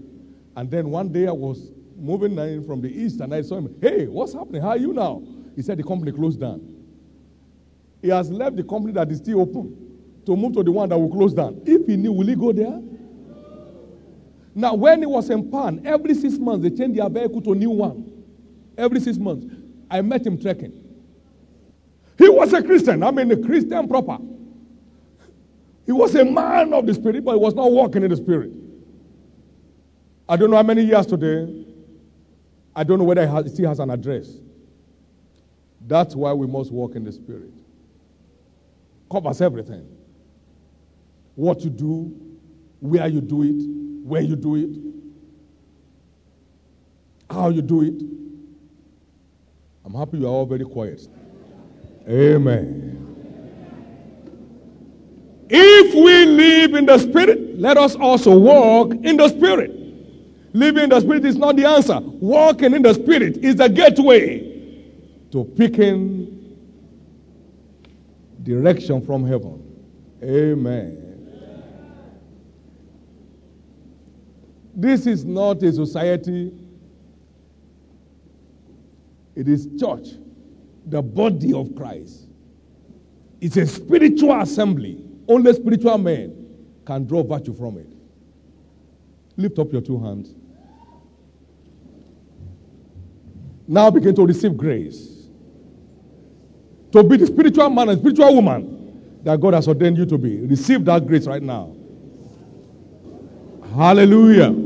And 0.55 0.69
then 0.69 0.89
one 0.89 1.09
day 1.11 1.27
I 1.27 1.31
was 1.31 1.71
moving 1.95 2.37
in 2.37 2.65
from 2.65 2.81
the 2.81 2.89
east 2.89 3.21
and 3.21 3.33
I 3.33 3.41
saw 3.41 3.57
him, 3.57 3.73
hey, 3.81 4.07
what's 4.07 4.33
happening? 4.33 4.61
How 4.61 4.69
are 4.69 4.77
you 4.77 4.93
now? 4.93 5.21
He 5.55 5.61
said 5.61 5.77
the 5.77 5.83
company 5.83 6.11
closed 6.11 6.39
down. 6.39 6.61
He 8.01 8.09
has 8.09 8.29
left 8.29 8.55
the 8.55 8.63
company 8.63 8.93
that 8.93 9.09
is 9.11 9.19
still 9.19 9.41
open 9.41 9.75
to 10.25 10.35
move 10.35 10.53
to 10.53 10.63
the 10.63 10.71
one 10.71 10.89
that 10.89 10.97
will 10.97 11.11
close 11.11 11.33
down. 11.33 11.61
If 11.65 11.87
he 11.87 11.95
knew, 11.95 12.11
will 12.11 12.27
he 12.27 12.35
go 12.35 12.51
there? 12.51 12.81
Now, 14.57 14.73
when 14.73 14.99
he 14.99 15.05
was 15.05 15.29
in 15.29 15.51
PAN, 15.51 15.85
every 15.85 16.13
six 16.13 16.37
months 16.37 16.63
they 16.63 16.75
change 16.75 16.95
their 16.95 17.09
vehicle 17.09 17.41
to 17.41 17.51
a 17.51 17.55
new 17.55 17.71
one. 17.71 18.09
Every 18.77 19.01
six 19.01 19.17
months. 19.17 19.53
I 19.91 20.01
met 20.01 20.25
him 20.25 20.41
trekking. 20.41 20.81
He 22.17 22.29
was 22.29 22.53
a 22.53 22.63
Christian. 22.63 23.03
I 23.03 23.11
mean, 23.11 23.29
a 23.31 23.37
Christian 23.37 23.87
proper. 23.89 24.17
He 25.85 25.91
was 25.91 26.15
a 26.15 26.23
man 26.23 26.73
of 26.73 26.87
the 26.87 26.93
Spirit, 26.93 27.25
but 27.25 27.33
he 27.33 27.37
was 27.37 27.53
not 27.53 27.69
walking 27.69 28.03
in 28.03 28.09
the 28.09 28.15
Spirit. 28.15 28.53
I 30.27 30.37
don't 30.37 30.49
know 30.49 30.55
how 30.55 30.63
many 30.63 30.83
years 30.83 31.05
today. 31.05 31.65
I 32.73 32.83
don't 32.85 32.97
know 32.97 33.05
whether 33.05 33.27
he 33.27 33.49
still 33.49 33.67
has 33.67 33.79
an 33.79 33.89
address. 33.89 34.29
That's 35.85 36.15
why 36.15 36.31
we 36.33 36.47
must 36.47 36.71
walk 36.71 36.95
in 36.95 37.03
the 37.03 37.11
Spirit. 37.11 37.51
Covers 39.11 39.41
everything. 39.41 39.85
What 41.35 41.61
you 41.61 41.69
do, 41.69 42.15
where 42.79 43.07
you 43.07 43.21
do 43.21 43.43
it, 43.43 43.85
where 44.05 44.21
you 44.21 44.35
do 44.35 44.55
it, 44.55 44.69
how 47.27 47.49
you 47.49 47.63
do 47.63 47.81
it. 47.81 48.03
I'm 49.83 49.95
happy 49.95 50.19
you 50.19 50.27
are 50.27 50.29
all 50.29 50.45
very 50.45 50.63
quiet. 50.63 51.07
Amen. 52.07 53.01
If 55.49 55.95
we 55.95 56.25
live 56.25 56.75
in 56.75 56.85
the 56.85 56.99
Spirit, 56.99 57.59
let 57.59 57.77
us 57.77 57.95
also 57.95 58.37
walk 58.37 58.91
in 58.91 59.17
the 59.17 59.27
Spirit. 59.27 59.71
Living 60.53 60.83
in 60.83 60.89
the 60.91 60.99
Spirit 60.99 61.25
is 61.25 61.35
not 61.35 61.55
the 61.55 61.65
answer. 61.65 61.99
Walking 61.99 62.75
in 62.75 62.83
the 62.83 62.93
Spirit 62.93 63.37
is 63.37 63.55
the 63.55 63.67
gateway 63.67 64.83
to 65.31 65.43
picking 65.43 66.55
direction 68.43 69.03
from 69.03 69.25
heaven. 69.25 69.63
Amen. 70.23 71.04
This 74.75 75.07
is 75.07 75.23
not 75.23 75.63
a 75.63 75.71
society, 75.71 76.51
it 79.33 79.47
is 79.47 79.69
church, 79.79 80.07
the 80.85 81.01
body 81.01 81.53
of 81.53 81.73
Christ. 81.75 82.27
It's 83.39 83.57
a 83.57 83.65
spiritual 83.65 84.39
assembly. 84.41 85.03
Only 85.27 85.53
spiritual 85.53 85.97
men 85.97 86.45
can 86.85 87.05
draw 87.05 87.23
virtue 87.23 87.53
from 87.53 87.77
it. 87.77 87.88
Lift 89.38 89.59
up 89.59 89.71
your 89.71 89.81
two 89.81 90.01
hands. 90.03 90.33
Now 93.67 93.89
begin 93.89 94.15
to 94.15 94.25
receive 94.25 94.55
grace. 94.55 95.27
To 96.91 97.03
be 97.03 97.17
the 97.17 97.27
spiritual 97.27 97.69
man 97.69 97.89
and 97.89 97.99
spiritual 97.99 98.35
woman 98.35 99.19
that 99.23 99.39
God 99.39 99.53
has 99.53 99.67
ordained 99.67 99.97
you 99.97 100.05
to 100.05 100.17
be. 100.17 100.38
Receive 100.41 100.85
that 100.85 101.05
grace 101.05 101.25
right 101.25 101.41
now. 101.41 101.75
Hallelujah. 103.75 104.64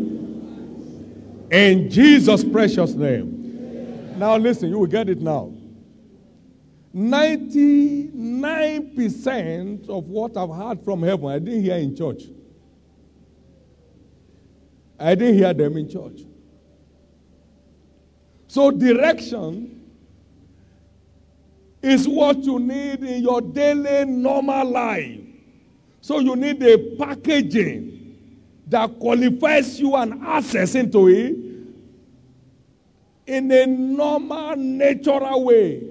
In 1.52 1.90
Jesus' 1.90 2.44
precious 2.44 2.94
name. 2.94 4.20
Now 4.20 4.38
listen, 4.38 4.70
you 4.70 4.78
will 4.80 4.88
get 4.88 5.10
it 5.10 5.20
now. 5.20 5.52
99% 6.96 9.90
of 9.90 10.06
what 10.06 10.38
I've 10.38 10.50
heard 10.50 10.82
from 10.84 11.04
heaven, 11.04 11.28
I 11.28 11.40
didn't 11.40 11.64
hear 11.64 11.78
in 11.78 11.96
church. 11.96 12.24
I 15.00 15.16
didn't 15.16 15.36
hear 15.36 15.54
them 15.54 15.78
in 15.78 15.90
church. 15.90 16.22
So, 18.48 18.72
direction 18.72 19.76
is 21.82 22.06
what 22.08 22.40
you 22.40 22.60
need 22.60 23.04
in 23.04 23.24
your 23.24 23.42
daily 23.42 24.06
normal 24.06 24.70
life. 24.70 25.22
So, 26.02 26.20
you 26.20 26.36
need 26.36 26.62
a 26.64 26.96
packaging 26.98 27.99
that 28.70 29.00
qualifies 29.00 29.80
you 29.80 29.96
and 29.96 30.24
access 30.24 30.76
into 30.76 31.08
it 31.10 31.36
in 33.26 33.52
a 33.52 33.66
normal, 33.66 34.56
natural 34.56 35.44
way. 35.46 35.84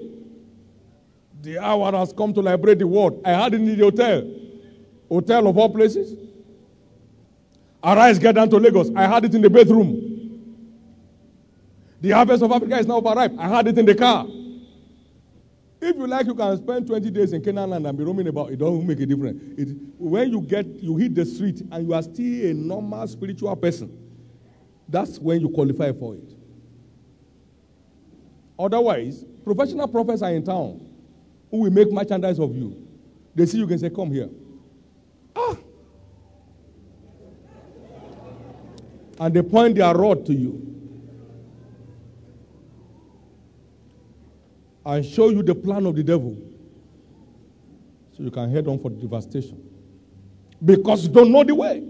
The 1.41 1.59
hour 1.59 1.91
has 1.91 2.11
come 2.13 2.33
to 2.33 2.41
liberate 2.41 2.79
the 2.79 2.87
world. 2.87 3.21
I 3.23 3.31
had 3.31 3.53
it 3.53 3.61
in 3.61 3.65
the 3.65 3.83
hotel. 3.83 4.29
Hotel 5.09 5.47
of 5.47 5.57
all 5.57 5.69
places. 5.69 6.15
Arise, 7.83 8.19
get 8.19 8.35
down 8.35 8.49
to 8.49 8.57
Lagos. 8.57 8.89
I 8.95 9.07
had 9.07 9.25
it 9.25 9.35
in 9.35 9.41
the 9.41 9.49
bedroom. 9.49 10.05
The 12.01 12.11
harvest 12.11 12.43
of 12.43 12.51
Africa 12.51 12.77
is 12.77 12.87
now 12.87 12.99
arrived. 12.99 13.37
I 13.39 13.47
had 13.47 13.67
it 13.67 13.77
in 13.77 13.85
the 13.85 13.95
car. 13.95 14.25
If 15.81 15.95
you 15.95 16.07
like, 16.07 16.25
you 16.25 16.35
can 16.35 16.57
spend 16.57 16.87
20 16.87 17.09
days 17.09 17.31
in 17.31 17.41
Canaan 17.41 17.85
and 17.85 17.97
be 17.97 18.03
roaming 18.03 18.27
about. 18.27 18.51
It 18.51 18.57
doesn't 18.57 18.85
make 18.85 18.99
a 18.99 19.05
difference. 19.05 19.41
It, 19.57 19.77
when 19.97 20.29
you 20.29 20.41
get, 20.41 20.65
you 20.65 20.97
hit 20.97 21.15
the 21.15 21.25
street 21.25 21.61
and 21.71 21.87
you 21.87 21.93
are 21.93 22.01
still 22.01 22.49
a 22.49 22.53
normal 22.53 23.07
spiritual 23.07 23.55
person, 23.55 23.97
that's 24.87 25.19
when 25.19 25.39
you 25.39 25.49
qualify 25.49 25.91
for 25.93 26.15
it. 26.15 26.33
Otherwise, 28.57 29.23
professional 29.45 29.87
prophets 29.87 30.21
are 30.21 30.31
in 30.33 30.43
town 30.43 30.85
who 31.49 31.57
will 31.59 31.71
make 31.71 31.91
merchandise 31.91 32.39
of 32.39 32.53
you. 32.55 32.85
They 33.33 33.45
see 33.45 33.57
you 33.59 33.67
can 33.67 33.79
say, 33.79 33.89
Come 33.89 34.11
here. 34.11 34.29
Ah! 35.35 35.55
And 39.21 39.33
they 39.33 39.41
point 39.41 39.75
their 39.75 39.93
rod 39.93 40.25
to 40.25 40.33
you. 40.33 40.69
And 44.85 45.05
show 45.05 45.29
you 45.29 45.43
the 45.43 45.55
plan 45.55 45.85
of 45.85 45.95
the 45.95 46.03
devil. 46.03 46.37
So 48.15 48.23
you 48.23 48.31
can 48.31 48.51
head 48.51 48.67
on 48.67 48.79
for 48.79 48.89
devastation. 48.89 49.63
Because 50.63 51.03
you 51.03 51.09
don't 51.09 51.31
know 51.31 51.43
the 51.43 51.55
way. 51.55 51.83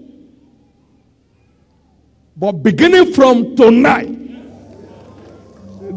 But 2.35 2.53
beginning 2.53 3.13
from 3.13 3.55
tonight, 3.55 4.15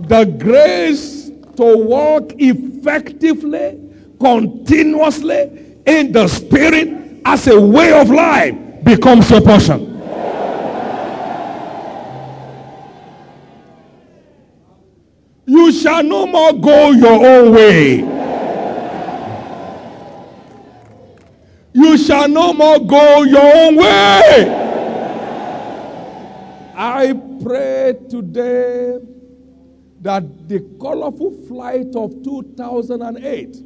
the 0.09 0.25
grace 0.25 1.31
to 1.57 1.77
walk 1.79 2.33
effectively, 2.39 3.79
continuously 4.19 5.77
in 5.87 6.13
the 6.13 6.27
Spirit 6.29 7.21
as 7.25 7.47
a 7.47 7.61
way 7.61 7.93
of 7.93 8.11
life 8.11 8.57
becomes 8.83 9.31
your 9.31 9.41
portion. 9.41 9.92
You 15.53 15.71
shall 15.71 16.03
no 16.03 16.27
more 16.27 16.55
go 16.55 16.93
your 16.93 17.27
own 17.27 17.53
way. 17.53 17.97
You 21.75 21.99
shall 21.99 22.27
no 22.27 22.55
more 22.55 22.79
go 22.79 23.23
your 23.25 23.57
own 23.57 23.77
way. 23.77 24.49
I 26.75 27.13
pray 27.43 27.99
today 28.09 28.99
that 30.01 30.49
the 30.49 30.61
colorful 30.81 31.33
flight 31.47 31.95
of 31.97 32.25
2008, 32.25 33.57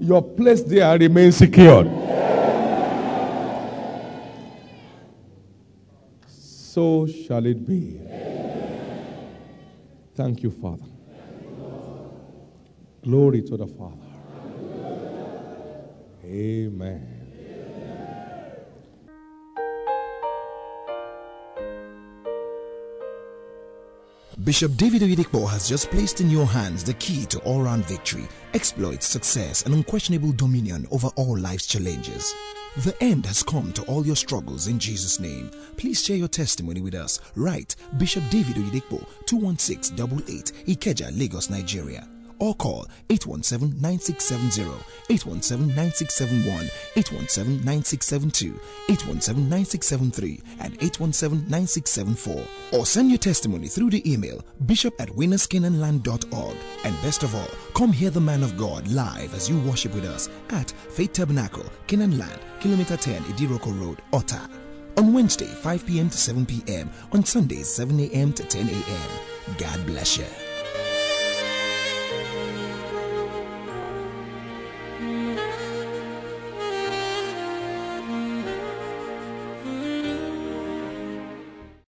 your 0.00 0.22
place 0.22 0.64
there 0.64 0.98
remains 0.98 1.36
secured. 1.36 1.86
So 6.26 7.06
shall 7.06 7.46
it 7.46 7.64
be. 7.64 8.09
Thank 10.20 10.42
you, 10.42 10.50
Father. 10.50 10.84
Glory 13.02 13.40
to 13.40 13.56
the 13.56 13.66
Father. 13.66 13.96
Amen. 16.22 17.08
Bishop 24.44 24.76
David 24.76 25.00
Oyedepo 25.00 25.48
has 25.48 25.66
just 25.66 25.90
placed 25.90 26.20
in 26.20 26.28
your 26.28 26.44
hands 26.44 26.84
the 26.84 26.92
key 26.94 27.24
to 27.24 27.38
all-round 27.38 27.86
victory, 27.86 28.28
exploits, 28.52 29.06
success, 29.06 29.62
and 29.64 29.74
unquestionable 29.74 30.32
dominion 30.32 30.86
over 30.90 31.08
all 31.16 31.38
life's 31.38 31.64
challenges. 31.66 32.34
The 32.76 32.94
end 33.02 33.26
has 33.26 33.42
come 33.42 33.72
to 33.72 33.82
all 33.86 34.06
your 34.06 34.14
struggles 34.16 34.68
in 34.68 34.78
Jesus' 34.78 35.18
name. 35.18 35.50
Please 35.76 36.04
share 36.04 36.16
your 36.16 36.28
testimony 36.28 36.80
with 36.80 36.94
us. 36.94 37.18
Write 37.34 37.74
Bishop 37.98 38.22
David 38.30 38.56
Oyedepo, 38.56 39.04
21688, 39.26 40.52
Ikeja, 40.68 41.18
Lagos, 41.18 41.50
Nigeria 41.50 42.06
or 42.40 42.54
call 42.54 42.86
817 43.10 43.80
9670, 43.80 44.62
817 45.10 45.68
9671, 45.76 46.70
817 46.96 47.64
9672, 47.64 48.60
817 48.88 49.48
9673, 49.48 50.42
and 50.60 50.74
817 50.82 51.48
9674. 51.48 52.78
Or 52.78 52.86
send 52.86 53.10
your 53.10 53.18
testimony 53.18 53.68
through 53.68 53.90
the 53.90 54.02
email 54.10 54.42
bishop 54.66 55.00
at 55.00 55.08
winnerscanonland.org. 55.10 56.56
And 56.84 57.02
best 57.02 57.22
of 57.22 57.34
all, 57.34 57.48
come 57.74 57.92
hear 57.92 58.10
the 58.10 58.20
man 58.20 58.42
of 58.42 58.56
God 58.56 58.88
live 58.88 59.34
as 59.34 59.48
you 59.48 59.60
worship 59.60 59.94
with 59.94 60.04
us 60.04 60.28
at 60.50 60.70
Faith 60.70 61.12
Tabernacle, 61.12 61.66
Canaan 61.86 62.18
Land, 62.18 62.40
Kilometer 62.60 62.96
10, 62.96 63.22
Idiroko 63.24 63.78
Road, 63.80 64.02
Otta. 64.12 64.48
On 64.96 65.12
Wednesday, 65.14 65.46
5 65.46 65.86
p.m. 65.86 66.10
to 66.10 66.16
7 66.18 66.44
p.m. 66.44 66.90
On 67.12 67.24
Sundays, 67.24 67.68
7 67.68 67.98
a.m. 68.00 68.32
to 68.32 68.42
10 68.44 68.68
a.m. 68.68 69.56
God 69.56 69.86
bless 69.86 70.18
you. 70.18 70.26